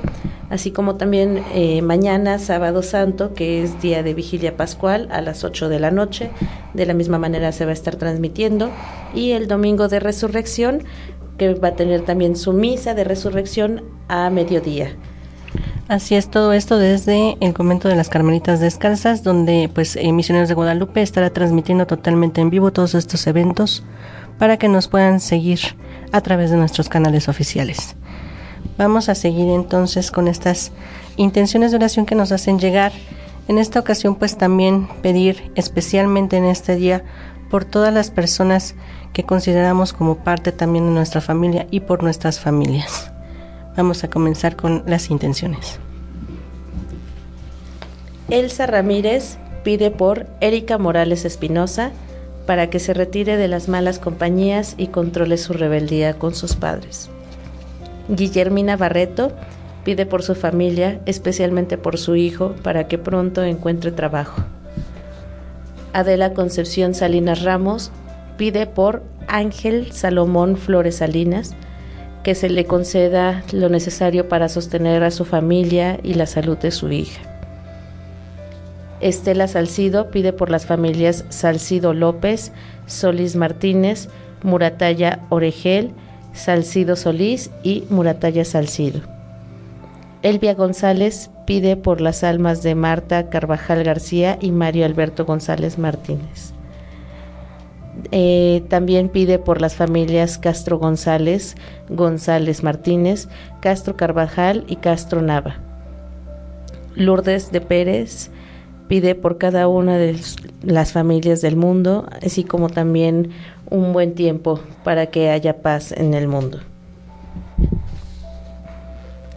Así 0.49 0.71
como 0.71 0.95
también 0.95 1.41
eh, 1.53 1.81
mañana, 1.81 2.39
sábado 2.39 2.83
santo, 2.83 3.33
que 3.33 3.63
es 3.63 3.81
día 3.81 4.03
de 4.03 4.13
vigilia 4.13 4.57
pascual, 4.57 5.07
a 5.11 5.21
las 5.21 5.45
8 5.45 5.69
de 5.69 5.79
la 5.79 5.91
noche. 5.91 6.29
De 6.73 6.85
la 6.85 6.93
misma 6.93 7.19
manera 7.19 7.53
se 7.53 7.63
va 7.63 7.71
a 7.71 7.73
estar 7.73 7.95
transmitiendo. 7.95 8.69
Y 9.15 9.31
el 9.31 9.47
domingo 9.47 9.87
de 9.87 10.01
resurrección, 10.01 10.83
que 11.41 11.55
va 11.55 11.69
a 11.69 11.75
tener 11.75 12.01
también 12.01 12.35
su 12.35 12.53
misa 12.53 12.93
de 12.93 13.03
resurrección 13.03 13.81
a 14.07 14.29
mediodía. 14.29 14.95
Así 15.87 16.13
es, 16.13 16.29
todo 16.29 16.53
esto 16.53 16.77
desde 16.77 17.35
el 17.39 17.55
convento 17.55 17.87
de 17.87 17.95
las 17.95 18.09
Carmelitas 18.09 18.59
Descalzas, 18.59 19.23
donde 19.23 19.67
pues 19.73 19.95
eh, 19.95 20.11
Misioneros 20.11 20.49
de 20.49 20.53
Guadalupe 20.53 21.01
estará 21.01 21.31
transmitiendo 21.31 21.87
totalmente 21.87 22.41
en 22.41 22.51
vivo 22.51 22.71
todos 22.71 22.93
estos 22.93 23.25
eventos 23.25 23.83
para 24.37 24.57
que 24.57 24.67
nos 24.67 24.87
puedan 24.87 25.19
seguir 25.19 25.59
a 26.11 26.21
través 26.21 26.51
de 26.51 26.57
nuestros 26.57 26.89
canales 26.89 27.27
oficiales. 27.27 27.95
Vamos 28.77 29.09
a 29.09 29.15
seguir 29.15 29.49
entonces 29.49 30.11
con 30.11 30.27
estas 30.27 30.71
intenciones 31.17 31.71
de 31.71 31.77
oración 31.77 32.05
que 32.05 32.13
nos 32.13 32.31
hacen 32.31 32.59
llegar. 32.59 32.91
En 33.47 33.57
esta 33.57 33.79
ocasión 33.79 34.13
pues 34.13 34.37
también 34.37 34.87
pedir 35.01 35.51
especialmente 35.55 36.37
en 36.37 36.45
este 36.45 36.75
día 36.75 37.03
por 37.49 37.65
todas 37.65 37.91
las 37.91 38.11
personas 38.11 38.75
que 39.13 39.23
consideramos 39.23 39.93
como 39.93 40.17
parte 40.23 40.51
también 40.51 40.85
de 40.85 40.91
nuestra 40.91 41.21
familia 41.21 41.67
y 41.71 41.81
por 41.81 42.03
nuestras 42.03 42.39
familias. 42.39 43.11
Vamos 43.75 44.03
a 44.03 44.09
comenzar 44.09 44.55
con 44.55 44.83
las 44.85 45.09
intenciones. 45.09 45.79
Elsa 48.29 48.65
Ramírez 48.65 49.37
pide 49.63 49.91
por 49.91 50.27
Erika 50.39 50.77
Morales 50.77 51.25
Espinosa 51.25 51.91
para 52.45 52.69
que 52.69 52.79
se 52.79 52.93
retire 52.93 53.37
de 53.37 53.47
las 53.47 53.67
malas 53.67 53.99
compañías 53.99 54.75
y 54.77 54.87
controle 54.87 55.37
su 55.37 55.53
rebeldía 55.53 56.17
con 56.17 56.33
sus 56.33 56.55
padres. 56.55 57.09
Guillermina 58.09 58.77
Barreto 58.77 59.31
pide 59.83 60.05
por 60.05 60.23
su 60.23 60.35
familia, 60.35 60.99
especialmente 61.05 61.77
por 61.77 61.97
su 61.97 62.15
hijo, 62.15 62.55
para 62.63 62.87
que 62.87 62.97
pronto 62.97 63.43
encuentre 63.43 63.91
trabajo. 63.91 64.43
Adela 65.93 66.33
Concepción 66.33 66.93
Salinas 66.93 67.41
Ramos 67.43 67.91
pide 68.37 68.65
por 68.65 69.03
Ángel 69.27 69.91
Salomón 69.91 70.57
Flores 70.57 70.97
Salinas, 70.97 71.55
que 72.23 72.35
se 72.35 72.49
le 72.49 72.65
conceda 72.65 73.43
lo 73.51 73.69
necesario 73.69 74.29
para 74.29 74.49
sostener 74.49 75.03
a 75.03 75.11
su 75.11 75.25
familia 75.25 75.99
y 76.03 76.13
la 76.13 76.25
salud 76.25 76.57
de 76.57 76.71
su 76.71 76.91
hija. 76.91 77.21
Estela 78.99 79.47
Salcido 79.47 80.11
pide 80.11 80.31
por 80.31 80.51
las 80.51 80.65
familias 80.65 81.25
Salcido 81.29 81.93
López, 81.93 82.51
Solís 82.85 83.35
Martínez, 83.35 84.09
Murataya 84.43 85.21
Oregel, 85.29 85.91
Salcido 86.33 86.95
Solís 86.95 87.49
y 87.63 87.85
Murataya 87.89 88.45
Salcido. 88.45 89.01
Elvia 90.21 90.53
González 90.53 91.31
pide 91.47 91.77
por 91.77 91.99
las 91.99 92.23
almas 92.23 92.61
de 92.61 92.75
Marta 92.75 93.29
Carvajal 93.29 93.83
García 93.83 94.37
y 94.39 94.51
Mario 94.51 94.85
Alberto 94.85 95.25
González 95.25 95.79
Martínez. 95.79 96.53
Eh, 98.11 98.63
también 98.69 99.09
pide 99.09 99.37
por 99.39 99.61
las 99.61 99.75
familias 99.75 100.37
Castro 100.37 100.79
González, 100.79 101.55
González 101.89 102.63
Martínez, 102.63 103.27
Castro 103.59 103.97
Carvajal 103.97 104.63
y 104.67 104.77
Castro 104.77 105.21
Nava. 105.21 105.57
Lourdes 106.95 107.51
de 107.51 107.61
Pérez 107.61 108.31
pide 108.87 109.15
por 109.15 109.37
cada 109.37 109.67
una 109.67 109.97
de 109.97 110.19
las 110.63 110.91
familias 110.91 111.41
del 111.41 111.55
mundo, 111.55 112.07
así 112.21 112.43
como 112.43 112.69
también 112.69 113.31
un 113.69 113.93
buen 113.93 114.15
tiempo 114.15 114.59
para 114.83 115.07
que 115.07 115.29
haya 115.29 115.61
paz 115.61 115.93
en 115.93 116.13
el 116.13 116.27
mundo. 116.27 116.59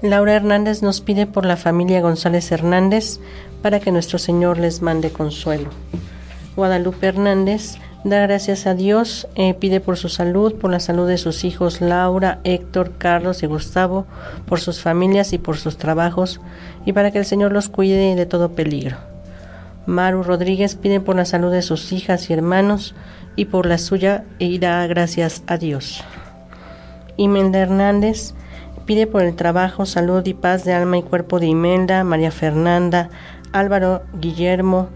Laura 0.03 0.35
Hernández 0.35 0.83
nos 0.83 1.01
pide 1.01 1.27
por 1.27 1.47
la 1.47 1.57
familia 1.57 2.01
González 2.03 2.51
Hernández 2.53 3.21
para 3.63 3.81
que 3.81 3.91
nuestro 3.91 4.19
Señor 4.19 4.59
les 4.59 4.83
mande 4.83 5.11
consuelo. 5.11 5.71
Guadalupe 6.57 7.07
Hernández 7.07 7.79
da 8.05 8.21
gracias 8.21 8.67
a 8.67 8.75
Dios, 8.75 9.27
eh, 9.35 9.55
pide 9.55 9.81
por 9.81 9.97
su 9.97 10.11
salud, 10.11 10.55
por 10.55 10.71
la 10.71 10.79
salud 10.79 11.09
de 11.09 11.17
sus 11.17 11.43
hijos 11.43 11.81
Laura, 11.81 12.39
Héctor, 12.45 12.93
Carlos 12.99 13.43
y 13.43 13.47
Gustavo, 13.47 14.07
por 14.47 14.61
sus 14.61 14.83
familias 14.83 15.33
y 15.33 15.39
por 15.39 15.57
sus 15.57 15.79
trabajos, 15.79 16.41
y 16.85 16.93
para 16.93 17.11
que 17.11 17.19
el 17.19 17.25
Señor 17.25 17.53
los 17.53 17.71
cuide 17.71 18.15
de 18.15 18.27
todo 18.27 18.53
peligro. 18.53 18.99
Maru 19.87 20.23
Rodríguez 20.23 20.77
pide 20.77 21.01
por 21.01 21.17
la 21.17 21.25
salud 21.25 21.51
de 21.51 21.63
sus 21.63 21.93
hijas 21.93 22.29
y 22.29 22.35
hermanos 22.35 22.95
y 23.37 23.47
por 23.47 23.67
la 23.67 23.79
suya 23.79 24.25
y 24.39 24.59
da 24.59 24.87
gracias 24.87 25.43
a 25.47 25.57
Dios. 25.57 26.05
Imelda 27.17 27.61
Hernández 27.61 28.35
pide 28.87 29.07
por 29.07 29.23
el 29.23 29.35
trabajo, 29.35 29.87
salud 29.87 30.25
y 30.27 30.35
paz 30.35 30.65
de 30.65 30.75
alma 30.75 30.99
y 30.99 31.03
cuerpo 31.03 31.41
de 31.41 31.47
Imelda, 31.47 32.05
María 32.05 32.31
Fernanda, 32.31 33.09
Álvaro 33.53 34.03
Guillermo, 34.21 34.89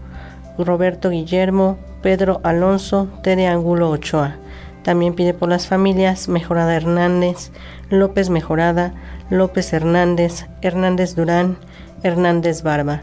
Roberto 0.65 1.09
Guillermo, 1.09 1.77
Pedro 2.01 2.39
Alonso, 2.43 3.07
Tere 3.23 3.47
Angulo 3.47 3.89
Ochoa. 3.89 4.37
También 4.83 5.13
pide 5.13 5.33
por 5.33 5.49
las 5.49 5.67
familias 5.67 6.27
Mejorada 6.29 6.75
Hernández, 6.75 7.51
López 7.89 8.29
Mejorada, 8.29 8.93
López 9.29 9.71
Hernández, 9.73 10.47
Hernández 10.61 11.15
Durán, 11.15 11.57
Hernández 12.03 12.63
Barba. 12.63 13.01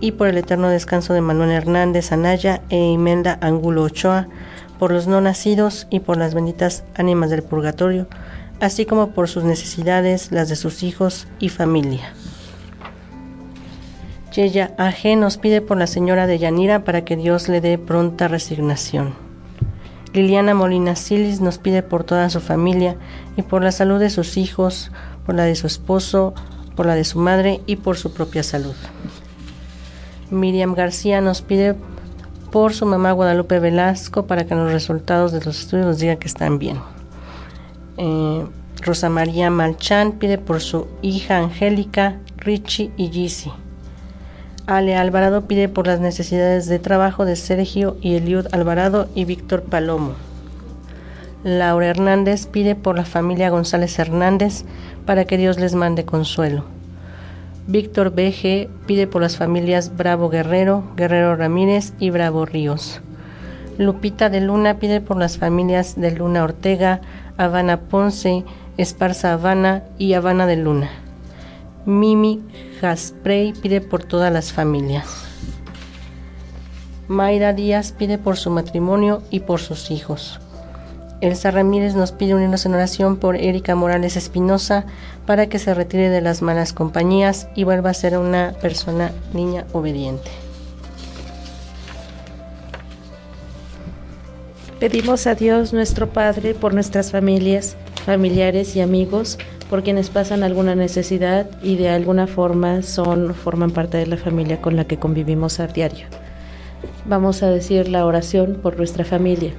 Y 0.00 0.12
por 0.12 0.28
el 0.28 0.38
eterno 0.38 0.68
descanso 0.68 1.12
de 1.12 1.20
Manuel 1.20 1.50
Hernández 1.50 2.12
Anaya 2.12 2.62
e 2.70 2.76
Imelda 2.76 3.38
Angulo 3.40 3.82
Ochoa, 3.82 4.28
por 4.78 4.92
los 4.92 5.08
no 5.08 5.20
nacidos 5.20 5.88
y 5.90 6.00
por 6.00 6.16
las 6.16 6.34
benditas 6.34 6.84
ánimas 6.94 7.30
del 7.30 7.42
purgatorio, 7.42 8.06
así 8.60 8.86
como 8.86 9.10
por 9.10 9.28
sus 9.28 9.44
necesidades, 9.44 10.30
las 10.30 10.48
de 10.48 10.56
sus 10.56 10.82
hijos 10.82 11.26
y 11.40 11.48
familia. 11.48 12.12
Yeya 14.38 14.72
Aje 14.78 15.16
nos 15.16 15.36
pide 15.36 15.60
por 15.60 15.78
la 15.78 15.88
señora 15.88 16.28
de 16.28 16.38
Yanira 16.38 16.84
para 16.84 17.04
que 17.04 17.16
Dios 17.16 17.48
le 17.48 17.60
dé 17.60 17.76
pronta 17.76 18.28
resignación. 18.28 19.14
Liliana 20.12 20.54
Molina 20.54 20.94
Silis 20.94 21.40
nos 21.40 21.58
pide 21.58 21.82
por 21.82 22.04
toda 22.04 22.30
su 22.30 22.38
familia 22.38 22.94
y 23.36 23.42
por 23.42 23.64
la 23.64 23.72
salud 23.72 23.98
de 23.98 24.10
sus 24.10 24.36
hijos, 24.36 24.92
por 25.26 25.34
la 25.34 25.42
de 25.42 25.56
su 25.56 25.66
esposo, 25.66 26.34
por 26.76 26.86
la 26.86 26.94
de 26.94 27.02
su 27.02 27.18
madre 27.18 27.62
y 27.66 27.74
por 27.74 27.96
su 27.96 28.12
propia 28.12 28.44
salud. 28.44 28.76
Miriam 30.30 30.76
García 30.76 31.20
nos 31.20 31.42
pide 31.42 31.74
por 32.52 32.74
su 32.74 32.86
mamá 32.86 33.10
Guadalupe 33.10 33.58
Velasco 33.58 34.28
para 34.28 34.46
que 34.46 34.54
los 34.54 34.70
resultados 34.70 35.32
de 35.32 35.40
los 35.40 35.62
estudios 35.62 35.86
nos 35.86 35.98
digan 35.98 36.18
que 36.18 36.28
están 36.28 36.60
bien. 36.60 36.78
Eh, 37.96 38.46
Rosa 38.82 39.08
María 39.08 39.50
Malchán 39.50 40.12
pide 40.12 40.38
por 40.38 40.60
su 40.60 40.86
hija 41.02 41.38
Angélica, 41.38 42.20
Richie 42.36 42.92
y 42.96 43.08
Gizzy. 43.08 43.50
Ale 44.68 44.96
Alvarado 44.96 45.46
pide 45.46 45.70
por 45.70 45.86
las 45.86 45.98
necesidades 45.98 46.66
de 46.66 46.78
trabajo 46.78 47.24
de 47.24 47.36
Sergio 47.36 47.96
y 48.02 48.16
Eliud 48.16 48.48
Alvarado 48.52 49.08
y 49.14 49.24
Víctor 49.24 49.62
Palomo. 49.62 50.12
Laura 51.42 51.86
Hernández 51.86 52.46
pide 52.46 52.74
por 52.74 52.94
la 52.94 53.06
familia 53.06 53.48
González 53.48 53.98
Hernández 53.98 54.66
para 55.06 55.24
que 55.24 55.38
Dios 55.38 55.58
les 55.58 55.74
mande 55.74 56.04
consuelo. 56.04 56.66
Víctor 57.66 58.10
BG 58.10 58.68
pide 58.84 59.06
por 59.06 59.22
las 59.22 59.38
familias 59.38 59.96
Bravo 59.96 60.28
Guerrero, 60.28 60.84
Guerrero 60.98 61.34
Ramírez 61.34 61.94
y 61.98 62.10
Bravo 62.10 62.44
Ríos. 62.44 63.00
Lupita 63.78 64.28
de 64.28 64.42
Luna 64.42 64.78
pide 64.78 65.00
por 65.00 65.16
las 65.16 65.38
familias 65.38 65.98
de 65.98 66.10
Luna 66.10 66.44
Ortega, 66.44 67.00
Habana 67.38 67.80
Ponce, 67.80 68.44
Esparza 68.76 69.32
Habana 69.32 69.84
y 69.96 70.12
Habana 70.12 70.44
de 70.44 70.56
Luna. 70.56 70.90
Mimi 71.86 72.42
Jasprey 72.80 73.52
pide 73.52 73.80
por 73.80 74.04
todas 74.04 74.32
las 74.32 74.52
familias. 74.52 75.06
Mayra 77.08 77.52
Díaz 77.52 77.92
pide 77.92 78.18
por 78.18 78.36
su 78.36 78.50
matrimonio 78.50 79.22
y 79.30 79.40
por 79.40 79.60
sus 79.60 79.90
hijos. 79.90 80.40
Elsa 81.20 81.50
Ramírez 81.50 81.94
nos 81.94 82.12
pide 82.12 82.34
unirnos 82.34 82.64
en 82.66 82.74
oración 82.74 83.16
por 83.16 83.36
Erika 83.36 83.74
Morales 83.74 84.16
Espinosa 84.16 84.84
para 85.26 85.48
que 85.48 85.58
se 85.58 85.74
retire 85.74 86.10
de 86.10 86.20
las 86.20 86.42
malas 86.42 86.72
compañías 86.72 87.48
y 87.56 87.64
vuelva 87.64 87.90
a 87.90 87.94
ser 87.94 88.16
una 88.18 88.54
persona 88.60 89.10
niña 89.32 89.66
obediente. 89.72 90.30
Pedimos 94.78 95.26
a 95.26 95.34
Dios 95.34 95.72
nuestro 95.72 96.10
Padre 96.10 96.54
por 96.54 96.72
nuestras 96.72 97.10
familias, 97.10 97.76
familiares 98.06 98.76
y 98.76 98.80
amigos 98.80 99.38
por 99.68 99.82
quienes 99.82 100.08
pasan 100.08 100.42
alguna 100.42 100.74
necesidad 100.74 101.46
y 101.62 101.76
de 101.76 101.90
alguna 101.90 102.26
forma 102.26 102.82
son 102.82 103.34
forman 103.34 103.70
parte 103.70 103.98
de 103.98 104.06
la 104.06 104.16
familia 104.16 104.60
con 104.60 104.76
la 104.76 104.84
que 104.84 104.98
convivimos 104.98 105.60
a 105.60 105.66
diario. 105.66 106.06
Vamos 107.04 107.42
a 107.42 107.50
decir 107.50 107.88
la 107.88 108.06
oración 108.06 108.60
por 108.62 108.76
nuestra 108.78 109.04
familia. 109.04 109.52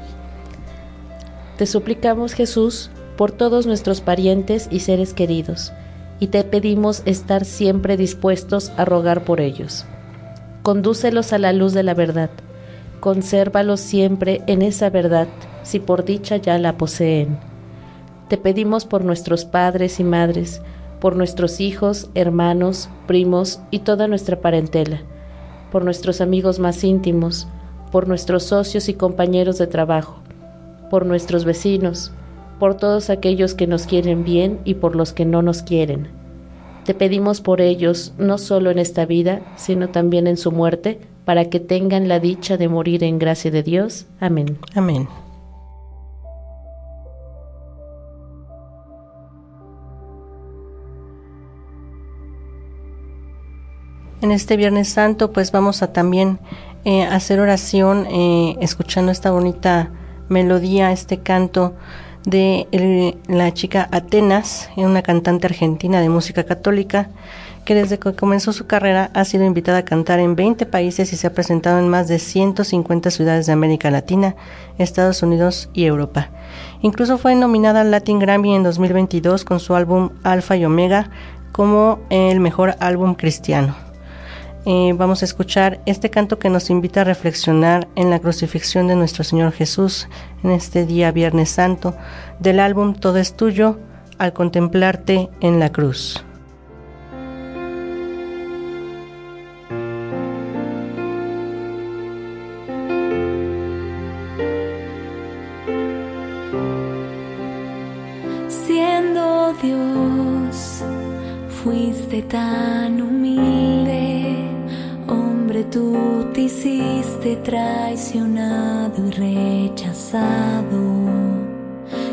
Te 1.58 1.66
suplicamos, 1.66 2.34
Jesús, 2.34 2.90
por 3.18 3.32
todos 3.32 3.66
nuestros 3.66 4.02
parientes 4.02 4.68
y 4.72 4.80
seres 4.80 5.14
queridos, 5.14 5.74
y 6.20 6.28
te 6.28 6.44
pedimos 6.44 7.04
estar 7.06 7.46
siempre 7.46 7.98
dispuestos 7.98 8.72
a 8.78 8.86
rogar 8.86 9.26
por 9.26 9.42
ellos. 9.42 9.86
Condúcelos 10.64 11.34
a 11.34 11.38
la 11.38 11.54
luz 11.54 11.74
de 11.74 11.84
la 11.84 11.94
verdad. 11.94 12.30
Consérvalos 13.00 13.80
siempre 13.80 14.42
en 14.48 14.62
esa 14.62 14.90
verdad, 14.90 15.28
si 15.64 15.80
por 15.80 16.04
dicha 16.04 16.38
ya 16.38 16.58
la 16.58 16.78
poseen 16.78 17.49
te 18.30 18.38
pedimos 18.38 18.86
por 18.86 19.04
nuestros 19.04 19.44
padres 19.44 20.00
y 20.00 20.04
madres, 20.04 20.62
por 21.00 21.16
nuestros 21.16 21.60
hijos, 21.60 22.10
hermanos, 22.14 22.90
primos 23.08 23.60
y 23.72 23.80
toda 23.80 24.08
nuestra 24.08 24.40
parentela, 24.40 25.02
por 25.72 25.84
nuestros 25.84 26.22
amigos 26.22 26.60
más 26.60 26.84
íntimos, 26.84 27.48
por 27.92 28.08
nuestros 28.08 28.44
socios 28.44 28.88
y 28.88 28.94
compañeros 28.94 29.58
de 29.58 29.66
trabajo, 29.66 30.20
por 30.92 31.08
nuestros 31.08 31.44
vecinos, 31.44 32.12
por 32.60 32.76
todos 32.76 33.10
aquellos 33.10 33.56
que 33.56 33.66
nos 33.66 33.88
quieren 33.88 34.24
bien 34.24 34.60
y 34.64 34.76
por 34.76 34.96
los 34.96 35.12
que 35.12 35.26
no 35.26 35.42
nos 35.42 35.64
quieren. 35.64 36.08
Te 36.86 36.94
pedimos 36.94 37.42
por 37.42 37.62
ellos, 37.62 38.14
no 38.20 38.38
solo 38.38 38.70
en 38.70 38.78
esta 38.78 39.06
vida, 39.06 39.42
sino 39.56 39.90
también 39.90 40.28
en 40.28 40.38
su 40.38 40.52
muerte, 40.52 41.00
para 41.26 41.46
que 41.46 41.60
tengan 41.60 42.08
la 42.08 42.20
dicha 42.20 42.58
de 42.58 42.68
morir 42.68 43.04
en 43.04 43.20
gracia 43.20 43.50
de 43.52 43.64
Dios. 43.64 44.06
Amén. 44.20 44.58
Amén. 44.76 45.08
En 54.22 54.32
este 54.32 54.58
Viernes 54.58 54.90
Santo 54.90 55.32
pues 55.32 55.54
vamos 55.54 55.82
a 55.82 55.94
también 55.94 56.40
eh, 56.84 57.04
hacer 57.04 57.40
oración 57.40 58.06
eh, 58.12 58.58
escuchando 58.60 59.14
esta 59.14 59.32
bonita 59.32 59.92
melodía, 60.28 60.92
este 60.92 61.20
canto 61.20 61.74
de 62.26 63.18
la 63.28 63.54
chica 63.54 63.88
Atenas, 63.92 64.70
una 64.76 65.02
cantante 65.04 65.48
argentina 65.48 66.02
de 66.02 66.10
música 66.10 66.44
católica 66.44 67.10
que 67.64 67.76
desde 67.76 67.98
que 67.98 68.14
comenzó 68.14 68.52
su 68.52 68.68
carrera 68.68 69.10
ha 69.14 69.24
sido 69.24 69.46
invitada 69.46 69.80
a 69.80 69.86
cantar 69.86 70.20
en 70.20 70.36
20 70.36 70.66
países 70.66 71.14
y 71.14 71.16
se 71.16 71.28
ha 71.28 71.34
presentado 71.34 71.80
en 71.80 71.88
más 71.88 72.10
de 72.10 72.20
150 72.20 73.12
ciudades 73.12 73.46
de 73.46 73.54
América 73.54 73.90
Latina, 73.90 74.36
Estados 74.78 75.24
Unidos 75.24 75.70
y 75.74 75.86
Europa. 75.86 76.30
Incluso 76.82 77.18
fue 77.18 77.36
nominada 77.36 77.82
al 77.82 77.92
Latin 77.92 78.20
Grammy 78.20 78.54
en 78.54 78.64
2022 78.64 79.46
con 79.46 79.62
su 79.62 79.76
álbum 79.76 80.10
Alfa 80.24 80.58
y 80.58 80.66
Omega 80.66 81.10
como 81.54 82.00
el 82.10 82.42
mejor 82.42 82.76
álbum 82.80 83.16
cristiano. 83.16 83.89
Eh, 84.66 84.94
vamos 84.96 85.22
a 85.22 85.26
escuchar 85.26 85.80
este 85.86 86.10
canto 86.10 86.38
que 86.38 86.50
nos 86.50 86.70
invita 86.70 87.02
a 87.02 87.06
reflexionar 87.06 87.88
en 87.96 88.10
la 88.10 88.20
crucifixión 88.20 88.88
de 88.88 88.96
nuestro 88.96 89.24
Señor 89.24 89.54
Jesús 89.54 90.10
en 90.44 90.52
este 90.52 90.86
día 90.86 91.12
Viernes 91.12 91.50
Santo 91.50 91.96
del 92.40 92.60
álbum 92.60 92.94
Todo 92.94 93.18
es 93.18 93.36
tuyo, 93.36 93.80
al 94.18 94.34
contemplarte 94.34 95.30
en 95.40 95.60
la 95.60 95.72
cruz. 95.72 96.26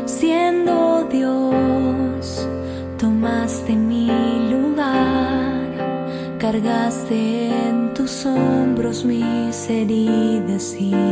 Siendo 0.05 1.07
Dios, 1.11 2.47
tomaste 2.99 3.75
mi 3.75 4.07
lugar, 4.51 6.37
cargaste 6.37 7.49
en 7.49 7.95
tus 7.95 8.23
hombros 8.27 9.03
mis 9.03 9.67
heridas 9.67 10.75
y 10.79 11.06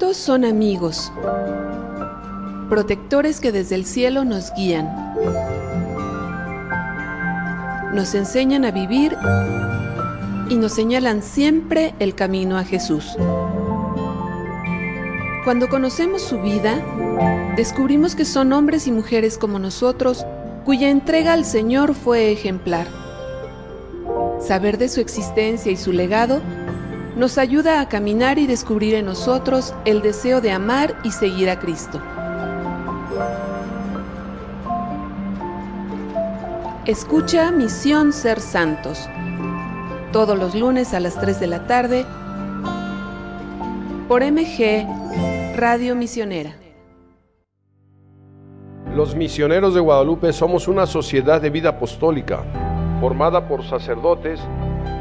son 0.00 0.44
amigos, 0.46 1.12
protectores 2.70 3.38
que 3.38 3.52
desde 3.52 3.74
el 3.74 3.84
cielo 3.84 4.24
nos 4.24 4.52
guían, 4.54 4.88
nos 7.94 8.14
enseñan 8.14 8.64
a 8.64 8.70
vivir 8.70 9.14
y 10.48 10.56
nos 10.56 10.72
señalan 10.72 11.22
siempre 11.22 11.94
el 11.98 12.14
camino 12.14 12.56
a 12.56 12.64
Jesús. 12.64 13.14
Cuando 15.44 15.68
conocemos 15.68 16.22
su 16.22 16.40
vida, 16.40 16.82
descubrimos 17.56 18.14
que 18.14 18.24
son 18.24 18.52
hombres 18.52 18.86
y 18.86 18.92
mujeres 18.92 19.36
como 19.36 19.58
nosotros, 19.58 20.24
cuya 20.64 20.88
entrega 20.88 21.34
al 21.34 21.44
Señor 21.44 21.94
fue 21.94 22.32
ejemplar. 22.32 22.86
Saber 24.40 24.78
de 24.78 24.88
su 24.88 25.00
existencia 25.00 25.70
y 25.70 25.76
su 25.76 25.92
legado 25.92 26.40
nos 27.20 27.36
ayuda 27.36 27.82
a 27.82 27.88
caminar 27.90 28.38
y 28.38 28.46
descubrir 28.46 28.94
en 28.94 29.04
nosotros 29.04 29.74
el 29.84 30.00
deseo 30.00 30.40
de 30.40 30.52
amar 30.52 30.96
y 31.04 31.10
seguir 31.10 31.50
a 31.50 31.60
Cristo. 31.60 32.00
Escucha 36.86 37.52
Misión 37.52 38.14
Ser 38.14 38.40
Santos, 38.40 39.06
todos 40.12 40.38
los 40.38 40.54
lunes 40.54 40.94
a 40.94 41.00
las 41.00 41.20
3 41.20 41.38
de 41.40 41.46
la 41.46 41.66
tarde, 41.66 42.06
por 44.08 44.22
MG 44.24 44.86
Radio 45.56 45.94
Misionera. 45.96 46.56
Los 48.94 49.14
misioneros 49.14 49.74
de 49.74 49.80
Guadalupe 49.80 50.32
somos 50.32 50.68
una 50.68 50.86
sociedad 50.86 51.42
de 51.42 51.50
vida 51.50 51.68
apostólica, 51.68 52.44
formada 52.98 53.46
por 53.46 53.62
sacerdotes 53.62 54.40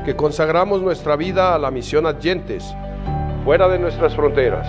que 0.06 0.16
consagramos 0.16 0.82
nuestra 0.82 1.16
vida 1.16 1.54
a 1.54 1.60
la 1.60 1.72
misión 1.72 2.06
adyentes, 2.06 2.76
fuera 3.44 3.68
de 3.68 3.80
nuestras 3.80 4.16
fronteras. 4.16 4.68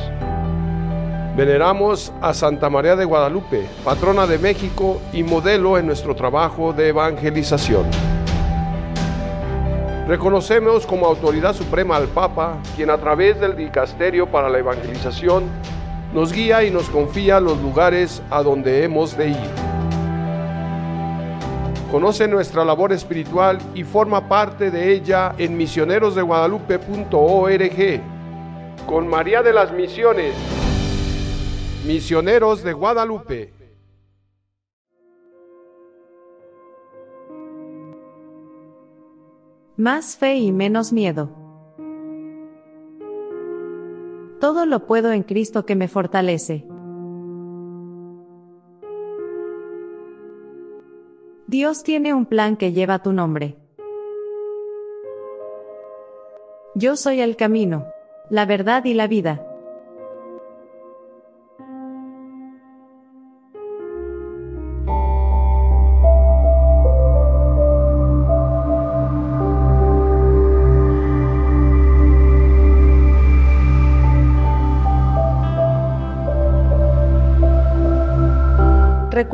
Veneramos 1.36 2.12
a 2.20 2.34
Santa 2.34 2.68
María 2.68 2.96
de 2.96 3.04
Guadalupe, 3.04 3.66
patrona 3.84 4.26
de 4.26 4.38
México 4.38 5.00
y 5.12 5.22
modelo 5.22 5.78
en 5.78 5.86
nuestro 5.86 6.14
trabajo 6.14 6.72
de 6.72 6.88
evangelización. 6.88 7.86
Reconocemos 10.10 10.86
como 10.86 11.06
autoridad 11.06 11.54
suprema 11.54 11.96
al 11.96 12.08
Papa, 12.08 12.58
quien 12.74 12.90
a 12.90 12.98
través 12.98 13.38
del 13.38 13.56
Dicasterio 13.56 14.26
para 14.26 14.48
la 14.48 14.58
Evangelización 14.58 15.44
nos 16.12 16.32
guía 16.32 16.64
y 16.64 16.70
nos 16.72 16.88
confía 16.88 17.38
los 17.38 17.58
lugares 17.62 18.20
a 18.28 18.42
donde 18.42 18.82
hemos 18.82 19.16
de 19.16 19.28
ir. 19.28 19.59
Conoce 21.90 22.28
nuestra 22.28 22.64
labor 22.64 22.92
espiritual 22.92 23.58
y 23.74 23.82
forma 23.82 24.28
parte 24.28 24.70
de 24.70 24.92
ella 24.92 25.34
en 25.38 25.56
misionerosdeguadalupe.org. 25.56 28.00
Con 28.86 29.08
María 29.08 29.42
de 29.42 29.52
las 29.52 29.72
Misiones, 29.72 30.36
Misioneros 31.84 32.62
de 32.62 32.72
Guadalupe. 32.74 33.52
Más 39.76 40.16
fe 40.16 40.36
y 40.36 40.52
menos 40.52 40.92
miedo. 40.92 41.28
Todo 44.38 44.64
lo 44.64 44.86
puedo 44.86 45.10
en 45.10 45.24
Cristo 45.24 45.66
que 45.66 45.74
me 45.74 45.88
fortalece. 45.88 46.69
Dios 51.50 51.82
tiene 51.82 52.14
un 52.14 52.26
plan 52.26 52.56
que 52.56 52.72
lleva 52.72 53.02
tu 53.02 53.12
nombre. 53.12 53.56
Yo 56.76 56.94
soy 56.94 57.20
el 57.20 57.34
camino, 57.34 57.88
la 58.30 58.46
verdad 58.46 58.84
y 58.84 58.94
la 58.94 59.08
vida. 59.08 59.49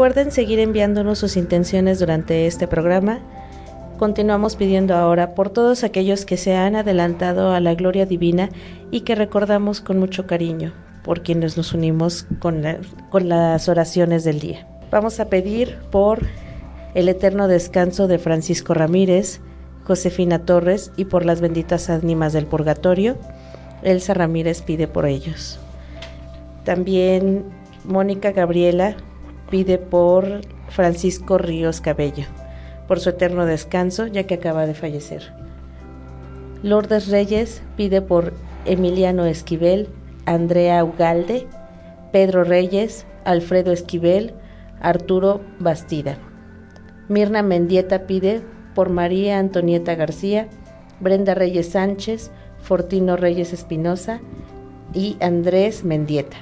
Recuerden 0.06 0.30
seguir 0.30 0.60
enviándonos 0.60 1.18
sus 1.18 1.36
intenciones 1.36 1.98
durante 1.98 2.46
este 2.46 2.68
programa. 2.68 3.18
Continuamos 3.98 4.54
pidiendo 4.54 4.94
ahora 4.94 5.34
por 5.34 5.50
todos 5.50 5.82
aquellos 5.82 6.24
que 6.24 6.36
se 6.36 6.54
han 6.54 6.76
adelantado 6.76 7.52
a 7.52 7.58
la 7.58 7.74
gloria 7.74 8.06
divina 8.06 8.48
y 8.92 9.00
que 9.00 9.16
recordamos 9.16 9.80
con 9.80 9.98
mucho 9.98 10.24
cariño, 10.28 10.72
por 11.02 11.24
quienes 11.24 11.56
nos 11.56 11.74
unimos 11.74 12.28
con, 12.38 12.62
con 13.10 13.28
las 13.28 13.68
oraciones 13.68 14.22
del 14.22 14.38
día. 14.38 14.68
Vamos 14.92 15.18
a 15.18 15.28
pedir 15.28 15.76
por 15.90 16.20
el 16.94 17.08
eterno 17.08 17.48
descanso 17.48 18.06
de 18.06 18.20
Francisco 18.20 18.74
Ramírez, 18.74 19.40
Josefina 19.82 20.44
Torres 20.44 20.92
y 20.96 21.06
por 21.06 21.24
las 21.24 21.40
benditas 21.40 21.90
ánimas 21.90 22.32
del 22.32 22.46
purgatorio. 22.46 23.16
Elsa 23.82 24.14
Ramírez 24.14 24.62
pide 24.62 24.86
por 24.86 25.04
ellos. 25.04 25.58
También 26.62 27.44
Mónica 27.84 28.30
Gabriela 28.30 28.94
pide 29.50 29.78
por 29.78 30.40
Francisco 30.68 31.38
Ríos 31.38 31.80
Cabello, 31.80 32.24
por 32.88 33.00
su 33.00 33.10
eterno 33.10 33.46
descanso, 33.46 34.06
ya 34.06 34.24
que 34.24 34.34
acaba 34.34 34.66
de 34.66 34.74
fallecer. 34.74 35.32
Lourdes 36.62 37.08
Reyes 37.08 37.62
pide 37.76 38.02
por 38.02 38.32
Emiliano 38.64 39.24
Esquivel, 39.24 39.88
Andrea 40.24 40.84
Ugalde, 40.84 41.46
Pedro 42.12 42.44
Reyes, 42.44 43.06
Alfredo 43.24 43.72
Esquivel, 43.72 44.34
Arturo 44.80 45.40
Bastida. 45.58 46.18
Mirna 47.08 47.42
Mendieta 47.42 48.06
pide 48.06 48.42
por 48.74 48.90
María 48.90 49.38
Antonieta 49.38 49.94
García, 49.94 50.48
Brenda 51.00 51.34
Reyes 51.34 51.70
Sánchez, 51.70 52.30
Fortino 52.60 53.16
Reyes 53.16 53.52
Espinosa 53.52 54.20
y 54.92 55.16
Andrés 55.20 55.84
Mendieta. 55.84 56.36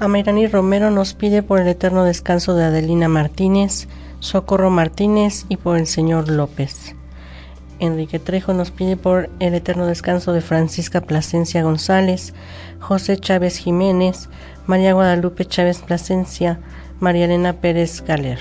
Amirani 0.00 0.46
Romero 0.46 0.90
nos 0.90 1.12
pide 1.12 1.42
por 1.42 1.60
el 1.60 1.68
eterno 1.68 2.04
descanso 2.04 2.54
de 2.54 2.64
Adelina 2.64 3.06
Martínez, 3.06 3.86
Socorro 4.18 4.70
Martínez 4.70 5.44
y 5.50 5.58
por 5.58 5.76
el 5.76 5.86
señor 5.86 6.30
López. 6.30 6.96
Enrique 7.80 8.18
Trejo 8.18 8.54
nos 8.54 8.70
pide 8.70 8.96
por 8.96 9.28
el 9.40 9.52
eterno 9.52 9.84
descanso 9.86 10.32
de 10.32 10.40
Francisca 10.40 11.02
Plasencia 11.02 11.62
González, 11.62 12.32
José 12.78 13.18
Chávez 13.18 13.58
Jiménez, 13.58 14.30
María 14.66 14.94
Guadalupe 14.94 15.44
Chávez 15.44 15.82
Plasencia, 15.82 16.60
María 16.98 17.26
Elena 17.26 17.52
Pérez 17.52 18.02
Galer. 18.02 18.38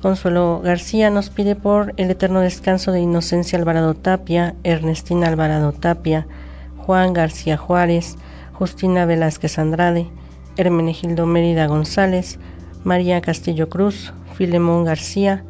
Consuelo 0.00 0.60
García 0.62 1.10
nos 1.10 1.30
pide 1.30 1.56
por 1.56 1.94
el 1.96 2.12
eterno 2.12 2.38
descanso 2.38 2.92
de 2.92 3.00
Inocencia 3.00 3.58
Alvarado 3.58 3.94
Tapia, 3.94 4.54
Ernestina 4.62 5.26
Alvarado 5.26 5.72
Tapia, 5.72 6.28
Juan 6.76 7.12
García 7.12 7.56
Juárez, 7.56 8.16
Justina 8.60 9.06
Velázquez 9.06 9.58
Andrade, 9.58 10.10
Hermenegildo 10.58 11.24
Mérida 11.24 11.66
González, 11.66 12.38
María 12.84 13.22
Castillo 13.22 13.70
Cruz, 13.70 14.12
Filemón 14.34 14.84
García, 14.84 15.44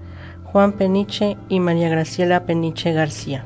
Juan 0.44 0.74
Peniche 0.74 1.36
y 1.48 1.58
María 1.58 1.88
Graciela 1.88 2.46
Peniche 2.46 2.92
García. 2.92 3.44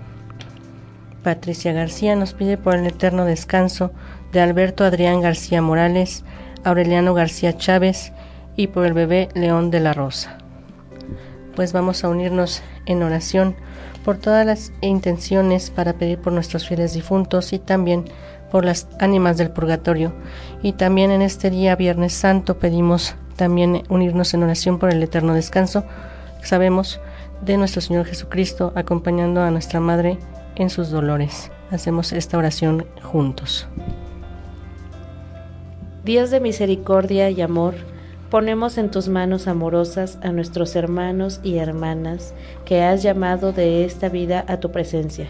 Patricia 1.23 1.73
García 1.73 2.15
nos 2.15 2.35
pide 2.35 2.59
por 2.59 2.75
el 2.75 2.87
eterno 2.87 3.25
descanso 3.25 3.91
de 4.33 4.43
Alberto 4.43 4.85
Adrián 4.85 5.23
García 5.23 5.63
Morales, 5.63 6.25
Aureliano 6.63 7.15
García 7.15 7.57
Chávez 7.57 8.13
y 8.57 8.67
por 8.67 8.85
el 8.85 8.93
bebé 8.93 9.31
León 9.33 9.71
de 9.71 9.81
la 9.81 9.95
Rosa. 9.95 10.37
Pues 11.57 11.73
vamos 11.73 12.05
a 12.05 12.11
unirnos 12.11 12.63
en 12.85 13.03
oración 13.03 13.57
por 14.05 14.19
todas 14.19 14.45
las 14.47 14.73
intenciones 14.81 15.71
para 15.71 15.95
pedir 15.95 16.19
por 16.19 16.33
nuestros 16.33 16.69
fieles 16.69 16.93
difuntos 16.93 17.53
y 17.53 17.59
también 17.59 18.05
por 18.51 18.65
las 18.65 18.87
ánimas 19.01 19.37
del 19.37 19.51
purgatorio. 19.51 20.13
Y 20.63 20.75
también 20.75 21.11
en 21.11 21.23
este 21.23 21.51
día, 21.51 21.75
Viernes 21.75 22.13
Santo, 22.13 22.59
pedimos 22.59 23.17
también 23.37 23.83
unirnos 23.89 24.33
en 24.35 24.45
oración 24.45 24.79
por 24.79 24.91
el 24.91 25.03
eterno 25.03 25.35
descanso, 25.35 25.85
sabemos, 26.43 27.01
de 27.45 27.57
nuestro 27.57 27.81
Señor 27.81 28.07
Jesucristo, 28.07 28.73
acompañando 28.77 29.43
a 29.43 29.51
nuestra 29.51 29.81
Madre 29.81 30.19
en 30.57 30.71
sus 30.71 30.91
dolores. 30.91 31.51
Hacemos 31.71 32.13
esta 32.13 32.39
oración 32.39 32.87
juntos. 33.03 33.67
Dios 36.05 36.31
de 36.31 36.41
misericordia 36.41 37.31
y 37.31 37.41
amor, 37.41 37.75
ponemos 38.35 38.79
en 38.79 38.91
tus 38.91 39.09
manos 39.09 39.47
amorosas 39.47 40.19
a 40.21 40.33
nuestros 40.33 40.75
hermanos 40.75 41.39
y 41.45 41.59
hermanas 41.59 42.35
que 42.65 42.83
has 42.83 43.01
llamado 43.01 43.53
de 43.53 43.85
esta 43.85 44.09
vida 44.09 44.45
a 44.49 44.59
tu 44.59 44.73
presencia 44.73 45.29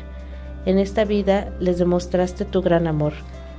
en 0.67 0.79
esta 0.79 1.05
vida 1.05 1.53
les 1.61 1.79
demostraste 1.79 2.47
tu 2.47 2.63
gran 2.63 2.87
amor, 2.87 3.13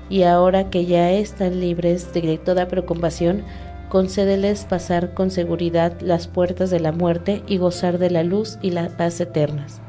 y 0.09 0.23
ahora 0.23 0.71
que 0.71 0.87
ya 0.87 1.11
están 1.11 1.59
libres 1.59 2.13
de 2.13 2.39
toda 2.39 2.67
preocupación, 2.67 3.43
concédeles 3.89 4.65
pasar 4.65 5.13
con 5.13 5.29
seguridad 5.29 5.93
las 6.01 6.27
puertas 6.27 6.71
de 6.71 6.79
la 6.79 6.91
muerte 6.91 7.43
y 7.47 7.57
gozar 7.57 7.99
de 7.99 8.09
la 8.09 8.23
luz 8.23 8.57
y 8.63 8.71
la 8.71 8.89
paz 8.89 9.21
eternas. 9.21 9.81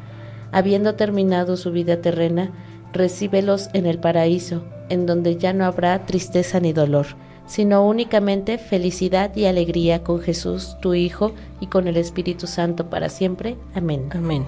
Habiendo 0.53 0.95
terminado 0.95 1.57
su 1.57 1.73
vida 1.73 2.03
terrena, 2.03 2.51
recíbelos 2.93 3.71
en 3.73 3.87
el 3.87 3.99
paraíso, 3.99 4.65
en 4.91 5.07
donde 5.07 5.37
ya 5.37 5.55
no 5.55 5.65
habrá 5.65 6.05
tristeza 6.05 6.61
ni 6.61 6.75
dolor, 6.75 7.07
sino 7.47 7.87
únicamente 7.87 8.59
felicidad 8.59 9.35
y 9.37 9.47
alegría 9.47 10.03
con 10.03 10.21
Jesús, 10.21 10.77
tu 10.81 10.95
Hijo, 10.95 11.33
y 11.61 11.69
con 11.69 11.89
el 11.89 11.97
Espíritu 11.97 12.47
Santo 12.47 12.91
para 12.91 13.09
siempre. 13.09 13.57
Amén. 13.75 14.09
Amén. 14.13 14.47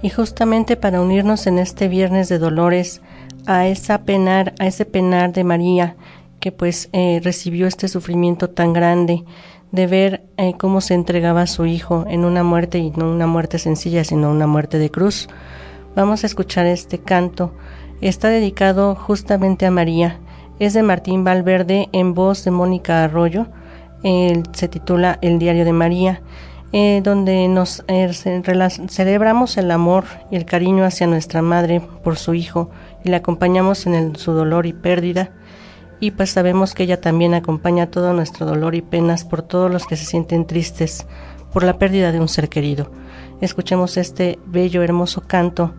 Y 0.00 0.10
justamente 0.10 0.76
para 0.76 1.00
unirnos 1.00 1.46
en 1.46 1.58
este 1.58 1.88
viernes 1.88 2.28
de 2.28 2.38
dolores 2.38 3.02
a 3.46 3.66
esa 3.66 4.02
penar, 4.02 4.54
a 4.60 4.66
ese 4.66 4.84
penar 4.84 5.32
de 5.32 5.42
María 5.42 5.96
que 6.38 6.52
pues 6.52 6.88
eh, 6.92 7.20
recibió 7.24 7.66
este 7.66 7.88
sufrimiento 7.88 8.48
tan 8.48 8.72
grande 8.72 9.24
de 9.72 9.86
ver 9.86 10.22
eh, 10.36 10.54
cómo 10.58 10.80
se 10.80 10.94
entregaba 10.94 11.42
a 11.42 11.46
su 11.46 11.66
hijo 11.66 12.04
en 12.08 12.24
una 12.24 12.42
muerte 12.42 12.78
y 12.78 12.90
no 12.90 13.10
una 13.10 13.26
muerte 13.26 13.58
sencilla, 13.58 14.04
sino 14.04 14.30
una 14.30 14.46
muerte 14.46 14.78
de 14.78 14.90
cruz. 14.90 15.28
Vamos 15.94 16.22
a 16.22 16.26
escuchar 16.26 16.66
este 16.66 16.98
canto. 16.98 17.52
Está 18.00 18.28
dedicado 18.28 18.94
justamente 18.94 19.66
a 19.66 19.70
María. 19.70 20.18
Es 20.58 20.74
de 20.74 20.82
Martín 20.82 21.24
Valverde 21.24 21.88
en 21.92 22.14
voz 22.14 22.44
de 22.44 22.50
Mónica 22.50 23.04
Arroyo. 23.04 23.46
se 24.02 24.68
titula 24.68 25.18
El 25.22 25.38
diario 25.38 25.64
de 25.64 25.72
María 25.72 26.22
eh, 26.70 27.00
donde 27.02 27.48
nos 27.48 27.82
eh, 27.88 28.12
celebramos 28.12 29.56
el 29.56 29.70
amor 29.70 30.04
y 30.30 30.36
el 30.36 30.44
cariño 30.44 30.84
hacia 30.84 31.06
nuestra 31.06 31.40
madre 31.40 31.80
por 32.04 32.16
su 32.16 32.34
hijo 32.34 32.68
y 33.02 33.08
la 33.08 33.18
acompañamos 33.18 33.86
en 33.86 34.16
su 34.16 34.32
dolor 34.32 34.66
y 34.66 34.74
pérdida. 34.74 35.30
Y 36.00 36.12
pues 36.12 36.30
sabemos 36.30 36.74
que 36.74 36.84
ella 36.84 37.00
también 37.00 37.34
acompaña 37.34 37.90
todo 37.90 38.12
nuestro 38.12 38.46
dolor 38.46 38.74
y 38.74 38.82
penas 38.82 39.24
por 39.24 39.42
todos 39.42 39.70
los 39.70 39.86
que 39.86 39.96
se 39.96 40.04
sienten 40.04 40.46
tristes 40.46 41.06
por 41.52 41.64
la 41.64 41.78
pérdida 41.78 42.12
de 42.12 42.20
un 42.20 42.28
ser 42.28 42.48
querido. 42.48 42.90
Escuchemos 43.40 43.96
este 43.96 44.38
bello, 44.46 44.82
hermoso 44.82 45.22
canto 45.26 45.74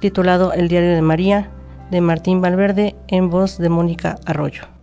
titulado 0.00 0.52
El 0.52 0.68
Diario 0.68 0.94
de 0.94 1.02
María 1.02 1.50
de 1.90 2.00
Martín 2.00 2.40
Valverde 2.40 2.96
en 3.08 3.30
voz 3.30 3.58
de 3.58 3.68
Mónica 3.68 4.16
Arroyo. 4.24 4.79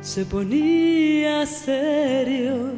se 0.00 0.24
ponía 0.24 1.44
serio. 1.46 2.74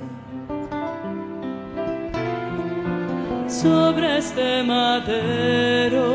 Sobre 3.49 4.19
este 4.19 4.63
madero 4.63 6.09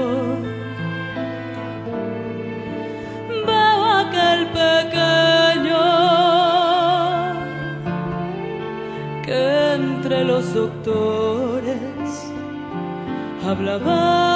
veo 3.45 3.83
aquel 4.03 4.47
pequeño 4.63 5.85
que 9.25 9.73
entre 9.75 10.23
los 10.23 10.53
doctores 10.53 12.31
hablaba. 13.45 14.26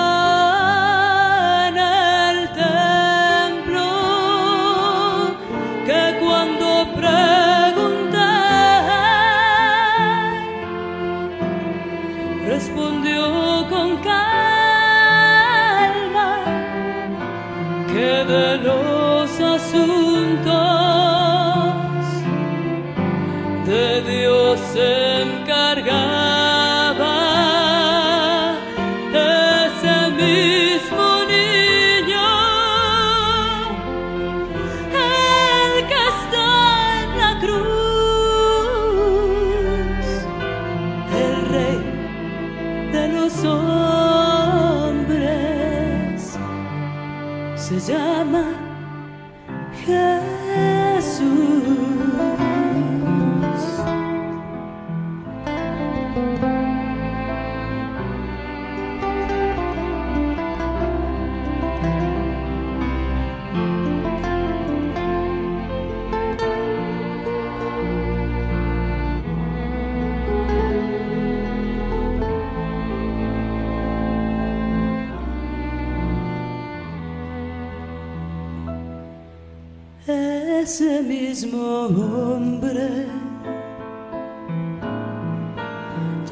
ese 80.71 81.01
mismo 81.01 81.63
hombre. 81.99 83.05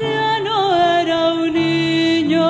Ya 0.00 0.40
no 0.46 0.58
era 1.00 1.34
un 1.34 1.52
niño 1.52 2.48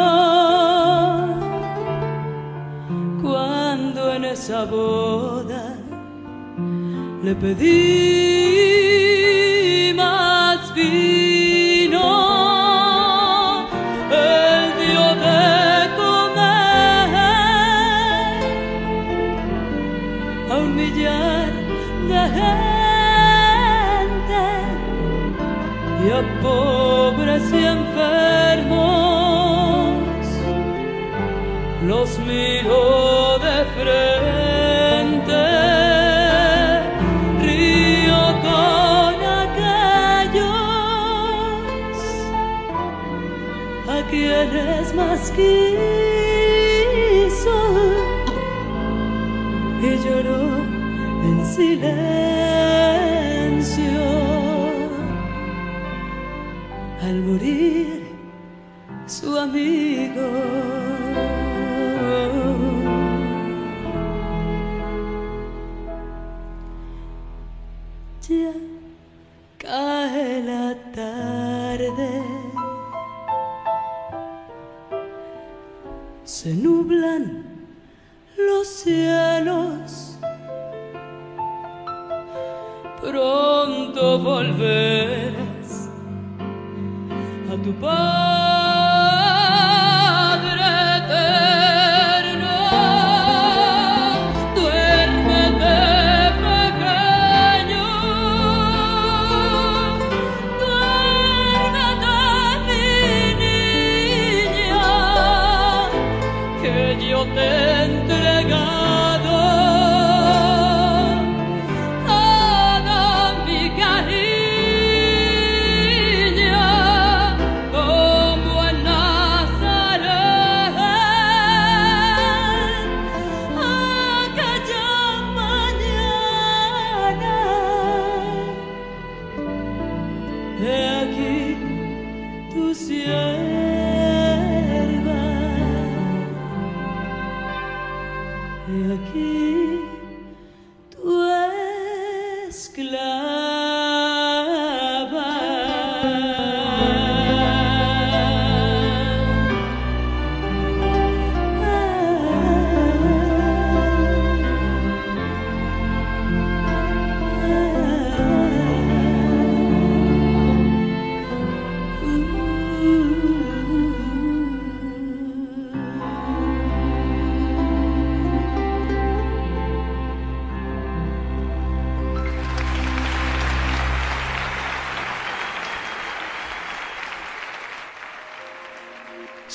cuando 3.20 4.14
en 4.14 4.24
esa 4.24 4.64
boda 4.66 5.64
le 7.24 7.34
pedí 7.34 7.89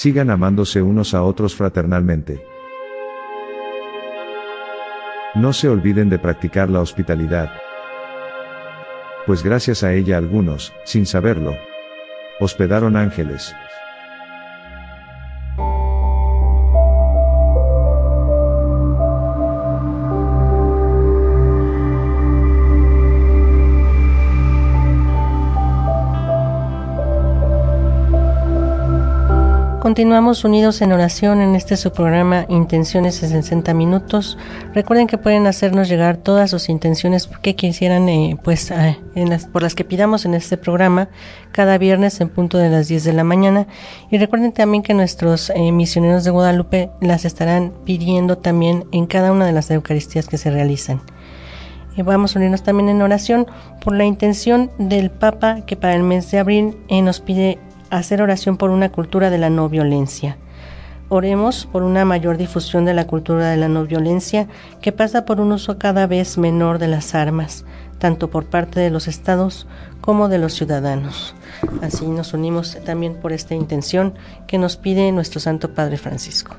Sigan 0.06 0.30
amándose 0.30 0.84
unos 0.84 1.16
a 1.16 1.24
otros 1.24 1.56
fraternalmente. 1.56 2.46
No 5.34 5.52
se 5.52 5.68
olviden 5.68 6.12
de 6.12 6.20
practicar 6.20 6.70
la 6.70 6.80
hospitalidad. 6.80 7.50
Pues 9.26 9.42
gracias 9.42 9.82
a 9.82 9.94
ella 9.94 10.20
algunos, 10.20 10.74
sin 10.84 11.08
saberlo, 11.08 11.56
hospedaron 12.40 12.98
ángeles. 12.98 13.56
Continuamos 29.86 30.44
unidos 30.44 30.82
en 30.82 30.94
oración 30.94 31.42
en 31.42 31.56
este 31.56 31.78
su 31.78 31.92
programa 31.92 32.48
Intenciones 32.50 33.22
en 33.22 33.30
60 33.30 33.72
minutos. 33.76 34.36
Recuerden 34.74 35.06
que 35.06 35.20
pueden 35.20 35.46
hacernos 35.46 35.88
llegar 35.88 36.18
todas 36.18 36.50
sus 36.50 36.70
intenciones 36.70 37.30
que 37.44 37.56
quisieran, 37.56 38.10
eh, 38.10 38.36
pues, 38.44 38.74
las, 39.14 39.46
por 39.46 39.62
las 39.62 39.76
que 39.76 39.84
pidamos 39.84 40.26
en 40.26 40.34
este 40.34 40.58
programa 40.58 41.10
cada 41.52 41.78
viernes 41.78 42.20
en 42.20 42.30
punto 42.30 42.58
de 42.58 42.72
las 42.72 42.88
10 42.88 43.04
de 43.04 43.14
la 43.14 43.24
mañana. 43.24 43.68
Y 44.10 44.18
recuerden 44.18 44.54
también 44.54 44.82
que 44.82 44.96
nuestros 44.96 45.52
eh, 45.52 45.72
misioneros 45.72 46.24
de 46.24 46.32
Guadalupe 46.32 46.90
las 47.00 47.24
estarán 47.24 47.72
pidiendo 47.86 48.40
también 48.40 48.86
en 48.92 49.06
cada 49.06 49.32
una 49.32 49.46
de 49.46 49.52
las 49.52 49.70
Eucaristías 49.70 50.28
que 50.28 50.40
se 50.40 50.50
realizan. 50.50 51.00
Vamos 51.96 52.36
a 52.36 52.40
unirnos 52.40 52.64
también 52.64 52.90
en 52.90 53.04
oración 53.04 53.46
por 53.82 53.96
la 53.96 54.04
intención 54.04 54.72
del 54.80 55.12
Papa 55.12 55.62
que 55.68 55.76
para 55.76 55.94
el 55.94 56.02
mes 56.02 56.32
de 56.32 56.40
abril 56.40 56.76
eh, 56.88 57.04
nos 57.04 57.22
pide 57.22 57.60
hacer 57.98 58.22
oración 58.22 58.58
por 58.58 58.70
una 58.70 58.92
cultura 58.92 59.30
de 59.30 59.38
la 59.38 59.50
no 59.50 59.70
violencia. 59.70 60.38
Oremos 61.08 61.68
por 61.72 61.84
una 61.84 62.04
mayor 62.04 62.38
difusión 62.38 62.84
de 62.86 62.96
la 62.96 63.06
cultura 63.06 63.50
de 63.50 63.58
la 63.58 63.68
no 63.68 63.86
violencia 63.86 64.48
que 64.82 64.92
pasa 64.92 65.26
por 65.26 65.40
un 65.40 65.52
uso 65.52 65.78
cada 65.78 66.08
vez 66.08 66.38
menor 66.38 66.80
de 66.80 66.88
las 66.88 67.14
armas, 67.14 67.64
tanto 68.00 68.30
por 68.30 68.46
parte 68.46 68.80
de 68.80 68.90
los 68.90 69.08
estados 69.08 69.68
como 70.02 70.30
de 70.30 70.40
los 70.40 70.54
ciudadanos. 70.54 71.36
Así 71.82 72.08
nos 72.08 72.34
unimos 72.34 72.78
también 72.86 73.16
por 73.16 73.34
esta 73.34 73.54
intención 73.54 74.16
que 74.48 74.58
nos 74.58 74.78
pide 74.78 75.12
nuestro 75.12 75.40
Santo 75.40 75.74
Padre 75.74 75.98
Francisco. 75.98 76.56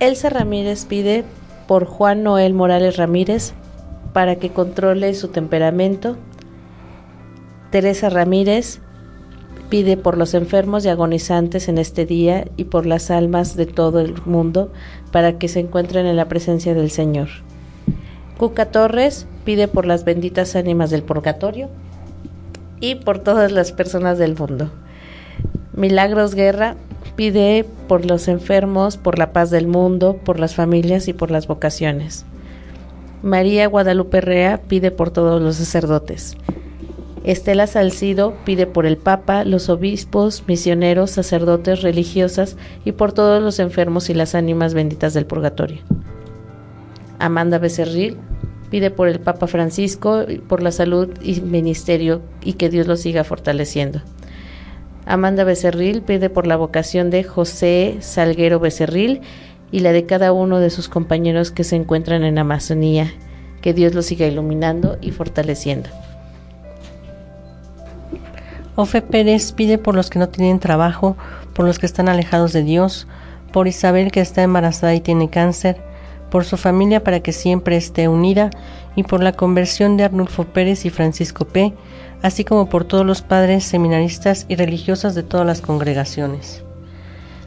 Elsa 0.00 0.28
Ramírez 0.28 0.86
pide 0.86 1.24
por 1.66 1.84
Juan 1.86 2.22
Noel 2.22 2.54
Morales 2.54 2.96
Ramírez 2.96 3.54
para 4.12 4.36
que 4.36 4.50
controle 4.50 5.14
su 5.14 5.28
temperamento. 5.28 6.16
Teresa 7.74 8.08
Ramírez 8.08 8.78
pide 9.68 9.96
por 9.96 10.16
los 10.16 10.34
enfermos 10.34 10.84
y 10.84 10.90
agonizantes 10.90 11.68
en 11.68 11.78
este 11.78 12.06
día 12.06 12.44
y 12.56 12.66
por 12.66 12.86
las 12.86 13.10
almas 13.10 13.56
de 13.56 13.66
todo 13.66 13.98
el 13.98 14.14
mundo 14.26 14.70
para 15.10 15.38
que 15.40 15.48
se 15.48 15.58
encuentren 15.58 16.06
en 16.06 16.14
la 16.14 16.28
presencia 16.28 16.72
del 16.72 16.92
Señor. 16.92 17.30
Cuca 18.38 18.66
Torres 18.66 19.26
pide 19.44 19.66
por 19.66 19.86
las 19.86 20.04
benditas 20.04 20.54
ánimas 20.54 20.90
del 20.90 21.02
purgatorio 21.02 21.68
y 22.78 22.94
por 22.94 23.18
todas 23.18 23.50
las 23.50 23.72
personas 23.72 24.18
del 24.18 24.36
mundo. 24.36 24.70
Milagros 25.72 26.36
Guerra 26.36 26.76
pide 27.16 27.66
por 27.88 28.06
los 28.06 28.28
enfermos, 28.28 28.98
por 28.98 29.18
la 29.18 29.32
paz 29.32 29.50
del 29.50 29.66
mundo, 29.66 30.20
por 30.24 30.38
las 30.38 30.54
familias 30.54 31.08
y 31.08 31.12
por 31.12 31.32
las 31.32 31.48
vocaciones. 31.48 32.24
María 33.24 33.66
Guadalupe 33.66 34.20
Rea 34.20 34.60
pide 34.68 34.92
por 34.92 35.10
todos 35.10 35.42
los 35.42 35.56
sacerdotes. 35.56 36.36
Estela 37.24 37.66
Salcido 37.66 38.34
pide 38.44 38.66
por 38.66 38.84
el 38.84 38.98
Papa, 38.98 39.44
los 39.44 39.70
obispos, 39.70 40.44
misioneros, 40.46 41.10
sacerdotes, 41.10 41.80
religiosas 41.80 42.58
y 42.84 42.92
por 42.92 43.14
todos 43.14 43.42
los 43.42 43.58
enfermos 43.58 44.10
y 44.10 44.14
las 44.14 44.34
ánimas 44.34 44.74
benditas 44.74 45.14
del 45.14 45.24
purgatorio. 45.24 45.80
Amanda 47.18 47.58
Becerril 47.58 48.18
pide 48.68 48.90
por 48.90 49.08
el 49.08 49.20
Papa 49.20 49.46
Francisco, 49.46 50.26
por 50.48 50.62
la 50.62 50.70
salud 50.70 51.08
y 51.22 51.40
ministerio 51.40 52.20
y 52.42 52.54
que 52.54 52.68
Dios 52.68 52.86
lo 52.86 52.96
siga 52.96 53.24
fortaleciendo. 53.24 54.02
Amanda 55.06 55.44
Becerril 55.44 56.02
pide 56.02 56.28
por 56.28 56.46
la 56.46 56.56
vocación 56.56 57.08
de 57.08 57.24
José 57.24 57.96
Salguero 58.00 58.60
Becerril 58.60 59.22
y 59.70 59.80
la 59.80 59.92
de 59.92 60.04
cada 60.04 60.32
uno 60.32 60.60
de 60.60 60.68
sus 60.68 60.90
compañeros 60.90 61.50
que 61.50 61.64
se 61.64 61.76
encuentran 61.76 62.22
en 62.22 62.38
Amazonía. 62.38 63.10
Que 63.62 63.72
Dios 63.72 63.94
los 63.94 64.04
siga 64.04 64.26
iluminando 64.26 64.98
y 65.00 65.10
fortaleciendo. 65.10 65.88
Ofe 68.76 69.02
Pérez 69.02 69.52
pide 69.52 69.78
por 69.78 69.94
los 69.94 70.10
que 70.10 70.18
no 70.18 70.28
tienen 70.28 70.58
trabajo, 70.58 71.16
por 71.54 71.64
los 71.64 71.78
que 71.78 71.86
están 71.86 72.08
alejados 72.08 72.52
de 72.52 72.62
Dios, 72.62 73.06
por 73.52 73.68
Isabel 73.68 74.10
que 74.10 74.20
está 74.20 74.42
embarazada 74.42 74.94
y 74.94 75.00
tiene 75.00 75.30
cáncer, 75.30 75.80
por 76.30 76.44
su 76.44 76.56
familia 76.56 77.04
para 77.04 77.20
que 77.20 77.32
siempre 77.32 77.76
esté 77.76 78.08
unida 78.08 78.50
y 78.96 79.04
por 79.04 79.22
la 79.22 79.32
conversión 79.32 79.96
de 79.96 80.02
Arnulfo 80.02 80.44
Pérez 80.44 80.84
y 80.84 80.90
Francisco 80.90 81.44
P., 81.44 81.72
así 82.22 82.42
como 82.42 82.68
por 82.68 82.84
todos 82.84 83.06
los 83.06 83.22
padres 83.22 83.62
seminaristas 83.62 84.46
y 84.48 84.56
religiosas 84.56 85.14
de 85.14 85.22
todas 85.22 85.46
las 85.46 85.60
congregaciones. 85.60 86.64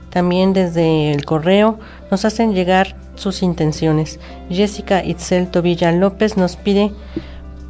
También 0.09 0.53
desde 0.53 1.11
el 1.11 1.25
correo 1.25 1.79
nos 2.09 2.23
hacen 2.23 2.53
llegar 2.53 2.95
sus 3.15 3.43
intenciones. 3.43 4.19
Jessica 4.49 5.03
Itzel 5.03 5.51
Tobilla 5.51 5.91
López 5.91 6.37
nos 6.37 6.55
pide 6.55 6.93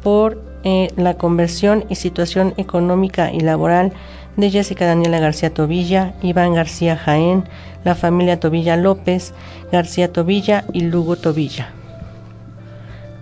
por 0.02 0.47
eh, 0.64 0.88
la 0.96 1.14
conversión 1.14 1.84
y 1.88 1.94
situación 1.94 2.54
económica 2.56 3.32
y 3.32 3.40
laboral 3.40 3.92
de 4.36 4.50
Jessica 4.50 4.86
Daniela 4.86 5.18
García 5.18 5.52
Tobilla, 5.52 6.14
Iván 6.22 6.54
García 6.54 6.96
Jaén, 6.96 7.44
la 7.84 7.94
familia 7.94 8.40
Tobilla 8.40 8.76
López, 8.76 9.34
García 9.72 10.12
Tobilla 10.12 10.64
y 10.72 10.82
Lugo 10.82 11.16
Tobilla. 11.16 11.72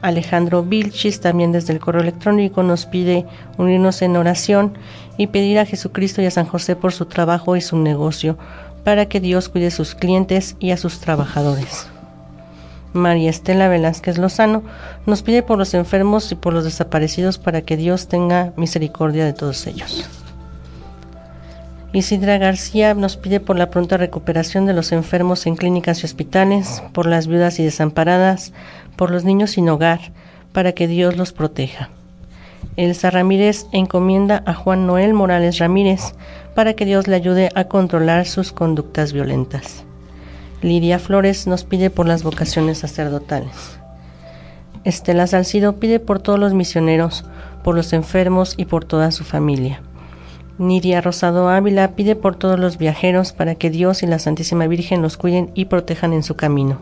Alejandro 0.03 0.63
Vilchis 0.63 1.21
también 1.21 1.53
desde 1.53 1.73
el 1.73 1.81
correo 1.81 2.03
electrónico 2.03 2.63
nos 2.63 2.87
pide 2.87 3.27
unirnos 3.59 4.03
en 4.03 4.17
oración 4.17 4.75
y 5.17 5.29
pedir 5.29 5.59
a 5.59 5.67
Jesucristo 5.67 6.23
y 6.23 6.27
a 6.27 6.31
San 6.31 6.47
José 6.47 6.77
por 6.77 6.93
su 6.93 7.07
trabajo 7.07 7.57
y 7.57 7.61
su 7.61 7.79
negocio, 7.79 8.37
para 8.85 9.07
que 9.07 9.21
Dios 9.21 9.49
cuide 9.49 9.69
a 9.69 9.71
sus 9.71 9.95
clientes 9.95 10.55
y 10.61 10.71
a 10.71 10.77
sus 10.77 11.01
trabajadores. 11.01 11.89
María 12.93 13.31
Estela 13.31 13.69
Velázquez 13.69 14.19
Lozano 14.19 14.63
nos 15.07 15.23
pide 15.23 15.43
por 15.43 15.59
los 15.59 15.75
enfermos 15.75 16.33
y 16.33 16.35
por 16.35 16.53
los 16.53 16.65
desaparecidos 16.65 17.39
para 17.39 17.63
que 17.63 17.77
Dios 17.77 18.09
tenga 18.09 18.53
misericordia 18.57 19.25
de 19.25 19.33
todos 19.33 19.67
ellos. 19.67 20.09
Isidra 21.93 22.37
García 22.37 22.93
nos 22.93 23.17
pide 23.17 23.41
por 23.41 23.57
la 23.57 23.71
pronta 23.71 23.97
recuperación 23.97 24.67
de 24.67 24.75
los 24.75 24.93
enfermos 24.93 25.47
en 25.47 25.57
clínicas 25.57 26.03
y 26.03 26.05
hospitales, 26.05 26.83
por 26.93 27.07
las 27.07 27.27
viudas 27.27 27.59
y 27.59 27.65
desamparadas, 27.65 28.53
por 28.97 29.11
los 29.11 29.25
niños 29.25 29.53
sin 29.53 29.69
hogar, 29.71 30.01
para 30.53 30.73
que 30.73 30.89
Dios 30.89 31.17
los 31.17 31.33
proteja. 31.33 31.89
Elsa 32.77 33.09
Ramírez 33.09 33.67
encomienda 33.73 34.43
a 34.45 34.53
Juan 34.53 34.87
Noel 34.87 35.15
Morales 35.15 35.59
Ramírez 35.59 36.13
para 36.55 36.75
que 36.75 36.85
Dios 36.85 37.09
le 37.09 37.17
ayude 37.17 37.49
a 37.55 37.65
controlar 37.65 38.27
sus 38.27 38.53
conductas 38.53 39.15
violentas. 39.15 39.86
Lidia 40.67 40.99
Flores 40.99 41.47
nos 41.47 41.63
pide 41.63 41.91
por 41.91 42.09
las 42.09 42.25
vocaciones 42.25 42.79
sacerdotales. 42.79 43.79
Estela 44.83 45.29
Salcido 45.29 45.77
pide 45.77 46.01
por 46.01 46.19
todos 46.19 46.41
los 46.41 46.55
misioneros, 46.55 47.25
por 47.63 47.77
los 47.77 47.93
enfermos 47.93 48.55
y 48.57 48.65
por 48.65 48.85
toda 48.85 49.13
su 49.13 49.23
familia. 49.23 49.81
Nidia 50.59 51.01
Rosado 51.01 51.49
Ávila 51.49 51.93
pide 51.93 52.17
por 52.17 52.35
todos 52.35 52.59
los 52.59 52.79
viajeros 52.79 53.33
para 53.33 53.55
que 53.55 53.71
Dios 53.71 54.03
y 54.03 54.09
la 54.09 54.19
Santísima 54.19 54.67
Virgen 54.67 55.03
los 55.03 55.17
cuiden 55.17 55.53
y 55.55 55.67
protejan 55.67 56.13
en 56.13 56.25
su 56.25 56.35
camino. 56.35 56.81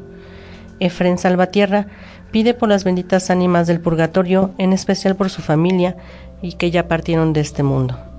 Efren 0.81 1.19
Salvatierra 1.19 1.89
pide 2.31 2.55
por 2.55 2.71
las 2.71 2.85
benditas 2.85 3.29
ánimas 3.29 3.67
del 3.67 3.81
purgatorio, 3.81 4.53
en 4.57 4.73
especial 4.73 5.15
por 5.15 5.29
su 5.29 5.43
familia 5.43 5.95
y 6.41 6.55
que 6.55 6.71
ya 6.71 6.89
partieron 6.89 7.35
de 7.35 7.43
este 7.43 7.63
mundo. 7.63 8.14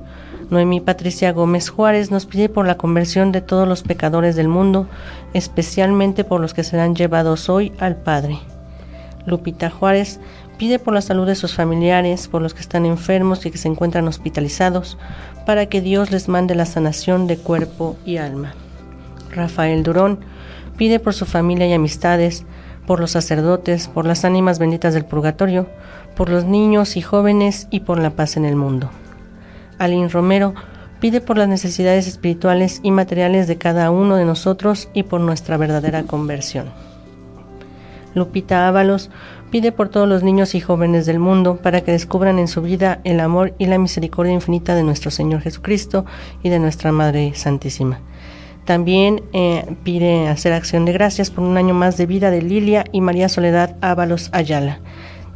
Noemí 0.50 0.80
Patricia 0.80 1.32
Gómez 1.32 1.70
Juárez 1.70 2.12
nos 2.12 2.26
pide 2.26 2.50
por 2.50 2.66
la 2.68 2.78
conversión 2.78 3.32
de 3.32 3.42
todos 3.42 3.68
los 3.68 3.84
pecadores 3.84 4.36
del 4.36 4.48
mundo, 4.48 4.88
especialmente 5.34 6.24
por 6.24 6.42
los 6.42 6.54
que 6.54 6.64
serán 6.64 6.96
llevados 6.96 7.50
hoy 7.50 7.72
al 7.80 7.96
Padre. 7.96 8.40
Lupita 9.26 9.70
Juárez 9.70 10.20
pide 10.58 10.80
por 10.80 10.94
la 10.94 11.02
salud 11.02 11.26
de 11.26 11.36
sus 11.36 11.54
familiares, 11.54 12.28
por 12.28 12.42
los 12.42 12.54
que 12.54 12.62
están 12.62 12.86
enfermos 12.86 13.46
y 13.46 13.52
que 13.52 13.58
se 13.58 13.68
encuentran 13.68 14.08
hospitalizados, 14.08 14.98
para 15.46 15.66
que 15.66 15.82
Dios 15.82 16.12
les 16.12 16.30
mande 16.30 16.56
la 16.56 16.66
sanación 16.66 17.28
de 17.28 17.38
cuerpo 17.38 17.98
y 18.06 18.18
alma. 18.18 18.54
Rafael 19.32 19.84
Durón 19.84 20.20
pide 20.78 21.00
por 21.00 21.14
su 21.14 21.26
familia 21.26 21.68
y 21.68 21.74
amistades, 21.74 22.46
por 22.86 23.00
los 23.00 23.12
sacerdotes, 23.12 23.88
por 23.88 24.06
las 24.06 24.26
ánimas 24.26 24.60
benditas 24.60 24.94
del 24.94 25.06
purgatorio, 25.06 25.68
por 26.16 26.30
los 26.30 26.46
niños 26.46 26.98
y 26.98 27.02
jóvenes 27.02 27.68
y 27.72 27.82
por 27.82 28.00
la 28.00 28.12
paz 28.12 28.38
en 28.38 28.46
el 28.46 28.56
mundo. 28.56 28.90
Aline 29.80 30.10
Romero 30.10 30.54
pide 31.00 31.22
por 31.22 31.38
las 31.38 31.48
necesidades 31.48 32.08
espirituales 32.08 32.80
y 32.84 32.92
materiales 32.92 33.48
de 33.48 33.58
cada 33.58 33.92
uno 33.92 34.16
de 34.16 34.26
nosotros 34.26 34.90
y 34.94 35.04
por 35.04 35.22
nuestra 35.22 35.58
verdadera 35.58 36.04
conversión. 36.04 36.68
Lupita 38.14 38.68
Ábalos 38.68 39.12
pide 39.52 39.72
por 39.72 39.90
todos 39.90 40.08
los 40.08 40.24
niños 40.24 40.56
y 40.56 40.62
jóvenes 40.62 41.06
del 41.06 41.20
mundo 41.20 41.58
para 41.58 41.82
que 41.82 41.92
descubran 41.92 42.40
en 42.40 42.48
su 42.48 42.62
vida 42.62 43.00
el 43.04 43.20
amor 43.20 43.54
y 43.58 43.68
la 43.68 43.78
misericordia 43.78 44.34
infinita 44.34 44.74
de 44.74 44.84
nuestro 44.84 45.12
Señor 45.12 45.42
Jesucristo 45.42 46.06
y 46.42 46.50
de 46.50 46.60
nuestra 46.60 46.92
Madre 46.92 47.34
Santísima. 47.36 48.00
También 48.66 49.22
eh, 49.32 49.76
pide 49.84 50.28
hacer 50.28 50.54
acción 50.54 50.86
de 50.86 50.94
gracias 50.94 51.30
por 51.30 51.44
un 51.44 51.56
año 51.58 51.76
más 51.76 51.98
de 51.98 52.08
vida 52.08 52.32
de 52.32 52.42
Lilia 52.42 52.86
y 52.92 53.02
María 53.02 53.30
Soledad 53.30 53.76
Ábalos 53.82 54.30
Ayala. 54.32 54.80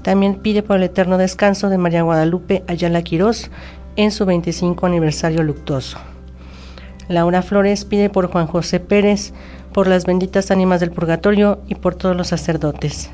También 0.02 0.36
pide 0.36 0.64
por 0.64 0.78
el 0.78 0.84
eterno 0.84 1.18
descanso 1.18 1.70
de 1.70 1.78
María 1.78 2.02
Guadalupe 2.02 2.64
Ayala 2.68 3.04
Quirós 3.04 3.52
en 4.00 4.12
su 4.12 4.26
25 4.26 4.86
aniversario 4.86 5.44
luctuoso. 5.44 5.98
Laura 7.10 7.42
Flores 7.42 7.84
pide 7.84 8.10
por 8.10 8.32
Juan 8.32 8.48
José 8.48 8.80
Pérez, 8.80 9.34
por 9.74 9.88
las 9.88 10.06
benditas 10.06 10.52
ánimas 10.52 10.80
del 10.80 10.92
purgatorio 10.92 11.60
y 11.68 11.76
por 11.76 11.96
todos 11.96 12.16
los 12.16 12.30
sacerdotes. 12.30 13.10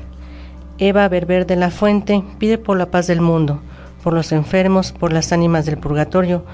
Eva 0.78 1.08
Berber 1.08 1.44
de 1.44 1.56
la 1.56 1.70
Fuente 1.72 2.22
pide 2.38 2.56
por 2.56 2.78
la 2.78 2.86
paz 2.86 3.08
del 3.08 3.20
mundo, 3.20 3.60
por 4.04 4.12
los 4.12 4.30
enfermos, 4.30 4.92
por 4.92 5.12
las 5.12 5.32
ánimas 5.32 5.66
del 5.66 5.76
purgatorio, 5.76 6.44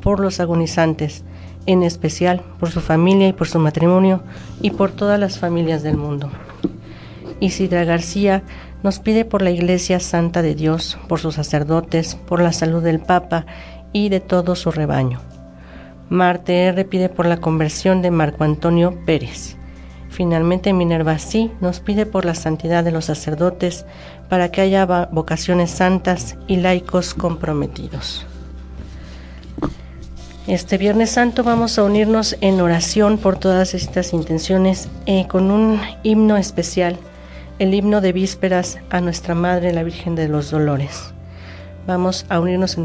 por 0.00 0.20
los 0.20 0.38
agonizantes, 0.38 1.24
en 1.66 1.82
especial 1.82 2.42
por 2.60 2.70
su 2.70 2.80
familia 2.80 3.26
y 3.26 3.32
por 3.32 3.48
su 3.48 3.58
matrimonio 3.58 4.22
y 4.60 4.70
por 4.70 4.92
todas 4.92 5.18
las 5.18 5.40
familias 5.40 5.82
del 5.82 5.96
mundo. 5.96 6.30
Isidra 7.40 7.82
García 7.82 8.44
nos 8.82 8.98
pide 8.98 9.24
por 9.24 9.42
la 9.42 9.50
Iglesia 9.50 9.98
Santa 9.98 10.42
de 10.42 10.54
Dios, 10.54 10.96
por 11.08 11.20
sus 11.20 11.34
sacerdotes, 11.34 12.14
por 12.14 12.40
la 12.40 12.52
salud 12.52 12.82
del 12.82 13.00
Papa 13.00 13.46
y 13.92 14.08
de 14.08 14.20
todo 14.20 14.56
su 14.56 14.70
rebaño. 14.70 15.20
Marte 16.08 16.64
R 16.64 16.84
pide 16.84 17.08
por 17.08 17.26
la 17.26 17.38
conversión 17.38 18.02
de 18.02 18.10
Marco 18.10 18.44
Antonio 18.44 18.98
Pérez. 19.06 19.56
Finalmente 20.08 20.72
Minerva 20.72 21.18
sí 21.18 21.52
nos 21.60 21.80
pide 21.80 22.04
por 22.04 22.24
la 22.24 22.34
santidad 22.34 22.82
de 22.82 22.90
los 22.90 23.04
sacerdotes 23.04 23.86
para 24.28 24.50
que 24.50 24.60
haya 24.60 24.86
vocaciones 25.12 25.70
santas 25.70 26.36
y 26.48 26.56
laicos 26.56 27.14
comprometidos. 27.14 28.26
Este 30.46 30.78
Viernes 30.78 31.10
Santo 31.10 31.44
vamos 31.44 31.78
a 31.78 31.84
unirnos 31.84 32.36
en 32.40 32.60
oración 32.60 33.18
por 33.18 33.38
todas 33.38 33.72
estas 33.74 34.12
intenciones 34.12 34.88
eh, 35.06 35.28
con 35.28 35.50
un 35.52 35.80
himno 36.02 36.36
especial 36.36 36.98
el 37.60 37.74
himno 37.74 38.00
de 38.00 38.12
vísperas 38.12 38.78
a 38.88 39.02
nuestra 39.02 39.34
Madre, 39.34 39.74
la 39.74 39.82
Virgen 39.82 40.14
de 40.14 40.28
los 40.28 40.50
Dolores. 40.50 41.12
Vamos 41.90 42.24
a 42.28 42.38
unirnos 42.38 42.78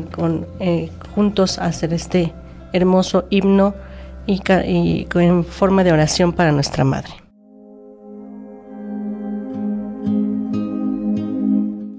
eh, 0.60 0.90
juntos 1.14 1.60
a 1.60 1.66
hacer 1.66 1.94
este 1.94 2.34
hermoso 2.74 3.26
himno 3.30 3.76
y, 4.26 4.42
y 4.66 5.08
en 5.14 5.46
forma 5.46 5.84
de 5.84 5.92
oración 5.92 6.34
para 6.34 6.52
nuestra 6.52 6.84
Madre. 6.84 7.12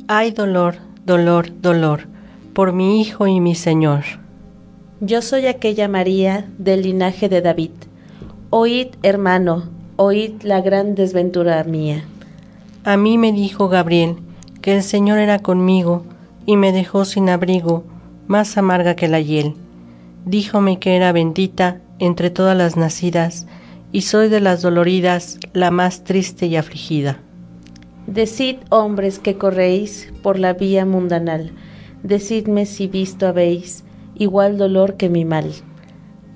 Ay 0.09 0.33
dolor, 0.33 0.79
dolor, 1.05 1.53
dolor, 1.63 2.09
por 2.53 2.73
mi 2.73 3.01
Hijo 3.01 3.29
y 3.29 3.39
mi 3.39 3.55
Señor. 3.55 4.03
Yo 5.01 5.23
soy 5.23 5.47
aquella 5.47 5.87
María 5.87 6.51
del 6.59 6.83
linaje 6.83 7.29
de 7.29 7.41
David. 7.41 7.71
Oíd, 8.51 8.89
hermano, 9.05 9.71
oíd 9.95 10.43
la 10.43 10.61
gran 10.61 10.97
desventura 10.97 11.63
mía. 11.63 12.03
A 12.83 12.97
mí 12.97 13.17
me 13.17 13.31
dijo 13.31 13.69
Gabriel 13.69 14.17
que 14.61 14.75
el 14.75 14.83
Señor 14.83 15.19
era 15.19 15.39
conmigo 15.39 16.03
y 16.47 16.57
me 16.57 16.73
dejó 16.73 17.05
sin 17.05 17.29
abrigo, 17.29 17.85
más 18.27 18.57
amarga 18.57 18.97
que 18.97 19.09
la 19.09 19.21
hiel. 19.21 19.55
Díjome 20.25 20.79
que 20.79 20.97
era 20.97 21.13
bendita 21.13 21.81
entre 21.99 22.31
todas 22.31 22.57
las 22.57 22.77
nacidas, 22.77 23.47
y 23.93 24.03
soy 24.03 24.29
de 24.29 24.41
las 24.41 24.63
doloridas 24.63 25.39
la 25.53 25.71
más 25.71 26.05
triste 26.05 26.47
y 26.47 26.57
afligida. 26.57 27.21
Decid, 28.07 28.57
hombres 28.71 29.19
que 29.19 29.37
corréis 29.37 30.13
por 30.23 30.39
la 30.39 30.53
vía 30.53 30.85
mundanal, 30.85 31.53
decidme 32.03 32.67
si 32.67 32.87
visto 32.87 33.27
habéis 33.27 33.85
igual 34.15 34.59
dolor 34.59 34.97
que 34.97 35.09
mi 35.09 35.25
mal. 35.25 35.53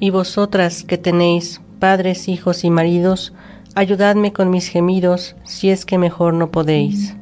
Y 0.01 0.11
vosotras 0.11 0.83
que 0.83 0.99
tenéis 0.99 1.61
padres, 1.79 2.29
hijos 2.29 2.65
y 2.65 2.71
maridos, 2.71 3.33
Ayudadme 3.77 4.33
con 4.33 4.51
mis 4.51 4.67
gemidos, 4.67 5.37
si 5.45 5.71
es 5.71 5.85
que 5.85 5.97
mejor 5.97 6.35
no 6.35 6.51
podéis. 6.51 7.15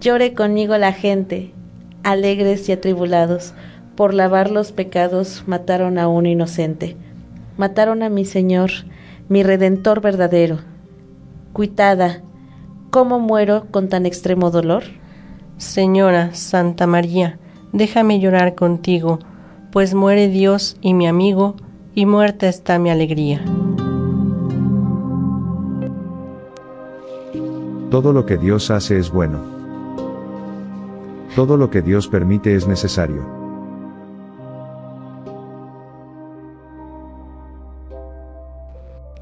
Llore 0.00 0.34
conmigo 0.34 0.76
la 0.78 0.92
gente, 0.92 1.52
alegres 2.10 2.68
y 2.68 2.72
atribulados, 2.72 3.54
por 3.96 4.14
lavar 4.14 4.50
los 4.50 4.72
pecados 4.72 5.44
mataron 5.46 5.98
a 5.98 6.08
un 6.08 6.26
inocente. 6.26 6.96
Mataron 7.56 8.02
a 8.02 8.08
mi 8.08 8.24
Señor, 8.24 8.70
mi 9.28 9.42
Redentor 9.42 10.00
verdadero. 10.00 10.58
Cuitada, 11.52 12.22
¿cómo 12.90 13.18
muero 13.18 13.66
con 13.70 13.88
tan 13.88 14.06
extremo 14.06 14.50
dolor? 14.50 14.84
Señora 15.56 16.32
Santa 16.34 16.86
María, 16.86 17.38
déjame 17.72 18.20
llorar 18.20 18.54
contigo, 18.54 19.18
pues 19.72 19.94
muere 19.94 20.28
Dios 20.28 20.76
y 20.80 20.94
mi 20.94 21.08
amigo, 21.08 21.56
y 21.94 22.06
muerta 22.06 22.48
está 22.48 22.78
mi 22.78 22.90
alegría. 22.90 23.42
Todo 27.90 28.12
lo 28.12 28.24
que 28.24 28.36
Dios 28.36 28.70
hace 28.70 28.98
es 28.98 29.10
bueno. 29.10 29.57
Todo 31.34 31.56
lo 31.56 31.70
que 31.70 31.82
Dios 31.82 32.08
permite 32.08 32.54
es 32.54 32.66
necesario. 32.66 33.38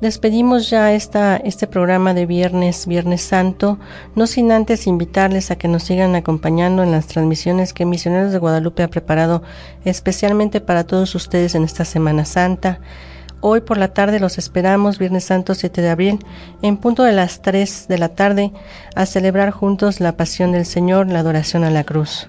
Despedimos 0.01 0.69
ya 0.69 0.93
esta, 0.93 1.37
este 1.37 1.67
programa 1.67 2.13
de 2.13 2.27
viernes, 2.27 2.87
Viernes 2.87 3.23
Santo, 3.23 3.79
no 4.15 4.27
sin 4.27 4.53
antes 4.53 4.87
invitarles 4.87 5.51
a 5.51 5.57
que 5.57 5.69
nos 5.69 5.85
sigan 5.85 6.15
acompañando 6.15 6.83
en 6.83 6.93
las 6.93 7.07
transmisiones 7.07 7.73
que 7.73 7.87
Misioneros 7.87 8.31
de 8.31 8.39
Guadalupe 8.39 8.83
ha 8.83 8.89
preparado 8.89 9.43
especialmente 9.87 10.61
para 10.61 10.85
todos 10.85 11.15
ustedes 11.15 11.55
en 11.55 11.65
esta 11.65 11.87
Semana 11.87 12.27
Santa. 12.27 12.81
Hoy 13.49 13.61
por 13.61 13.79
la 13.79 13.95
tarde 13.95 14.19
los 14.19 14.39
esperamos, 14.39 14.99
Viernes 14.99 15.23
Santo 15.23 15.55
7 15.55 15.81
de 15.81 15.89
abril, 15.89 16.19
en 16.63 16.77
punto 16.77 17.05
de 17.05 17.13
las 17.13 17.43
3 17.43 17.87
de 17.87 17.97
la 17.97 18.09
tarde, 18.09 18.51
a 18.97 19.07
celebrar 19.07 19.53
juntos 19.53 20.01
la 20.01 20.17
pasión 20.17 20.51
del 20.51 20.67
Señor, 20.67 21.07
la 21.07 21.21
adoración 21.21 21.63
a 21.63 21.71
la 21.71 21.85
cruz. 21.85 22.27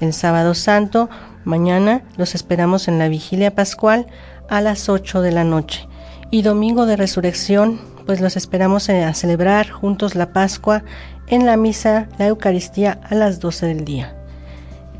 El 0.00 0.14
sábado 0.14 0.54
santo, 0.54 1.10
mañana, 1.44 2.00
los 2.16 2.34
esperamos 2.34 2.88
en 2.88 2.98
la 2.98 3.10
vigilia 3.10 3.54
pascual 3.54 4.06
a 4.48 4.62
las 4.62 4.88
8 4.88 5.20
de 5.20 5.32
la 5.32 5.44
noche. 5.44 5.86
Y 6.30 6.40
domingo 6.40 6.86
de 6.86 6.96
resurrección, 6.96 7.78
pues 8.06 8.22
los 8.22 8.34
esperamos 8.38 8.88
a 8.88 9.12
celebrar 9.12 9.68
juntos 9.68 10.14
la 10.14 10.32
Pascua 10.32 10.82
en 11.26 11.44
la 11.44 11.58
misa, 11.58 12.08
la 12.16 12.28
Eucaristía 12.28 13.00
a 13.02 13.14
las 13.14 13.38
12 13.38 13.66
del 13.66 13.84
día. 13.84 14.16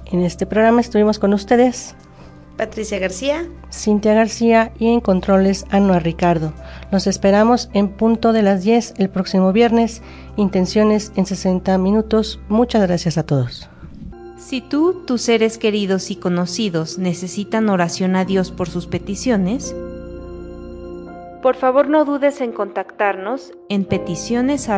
En 0.05 0.21
este 0.21 0.45
programa 0.45 0.83
estuvimos 0.83 1.19
con 1.19 1.33
ustedes 1.33 1.97
Patricia 2.57 2.99
García, 2.99 3.49
Cintia 3.73 4.15
García 4.15 4.73
y 4.79 4.89
en 4.89 5.01
controles 5.01 5.67
Anoa 5.71 5.99
Ricardo. 5.99 6.53
Nos 6.93 7.07
esperamos 7.07 7.69
en 7.73 7.89
punto 7.89 8.33
de 8.33 8.43
las 8.43 8.63
10 8.63 8.95
el 8.99 9.11
próximo 9.11 9.53
viernes. 9.53 10.03
Intenciones 10.37 11.13
en 11.17 11.27
60 11.27 11.77
minutos. 11.79 12.41
Muchas 12.49 12.83
gracias 12.83 13.19
a 13.19 13.25
todos. 13.25 13.69
Si 14.37 14.61
tú, 14.61 15.05
tus 15.07 15.23
seres 15.23 15.59
queridos 15.59 16.11
y 16.11 16.17
conocidos 16.17 16.99
necesitan 16.99 17.69
oración 17.69 18.15
a 18.15 18.25
Dios 18.25 18.53
por 18.53 18.69
sus 18.69 18.87
peticiones, 18.87 19.75
por 21.43 21.57
favor 21.57 21.89
no 21.89 22.05
dudes 22.05 22.41
en 22.41 22.53
contactarnos 22.53 23.53
en 23.69 23.85
peticiones 23.85 24.69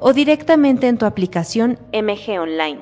o 0.00 0.12
directamente 0.12 0.88
en 0.88 0.98
tu 0.98 1.06
aplicación 1.06 1.78
MG 1.92 2.38
Online, 2.40 2.78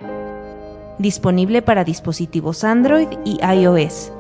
disponible 0.99 1.63
para 1.63 1.85
dispositivos 1.85 2.65
Android 2.65 3.09
y 3.25 3.39
iOS. 3.45 4.13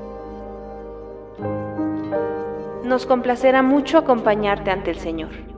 Nos 2.84 3.06
complacerá 3.06 3.62
mucho 3.62 3.98
acompañarte 3.98 4.70
ante 4.70 4.90
el 4.90 4.98
Señor. 4.98 5.51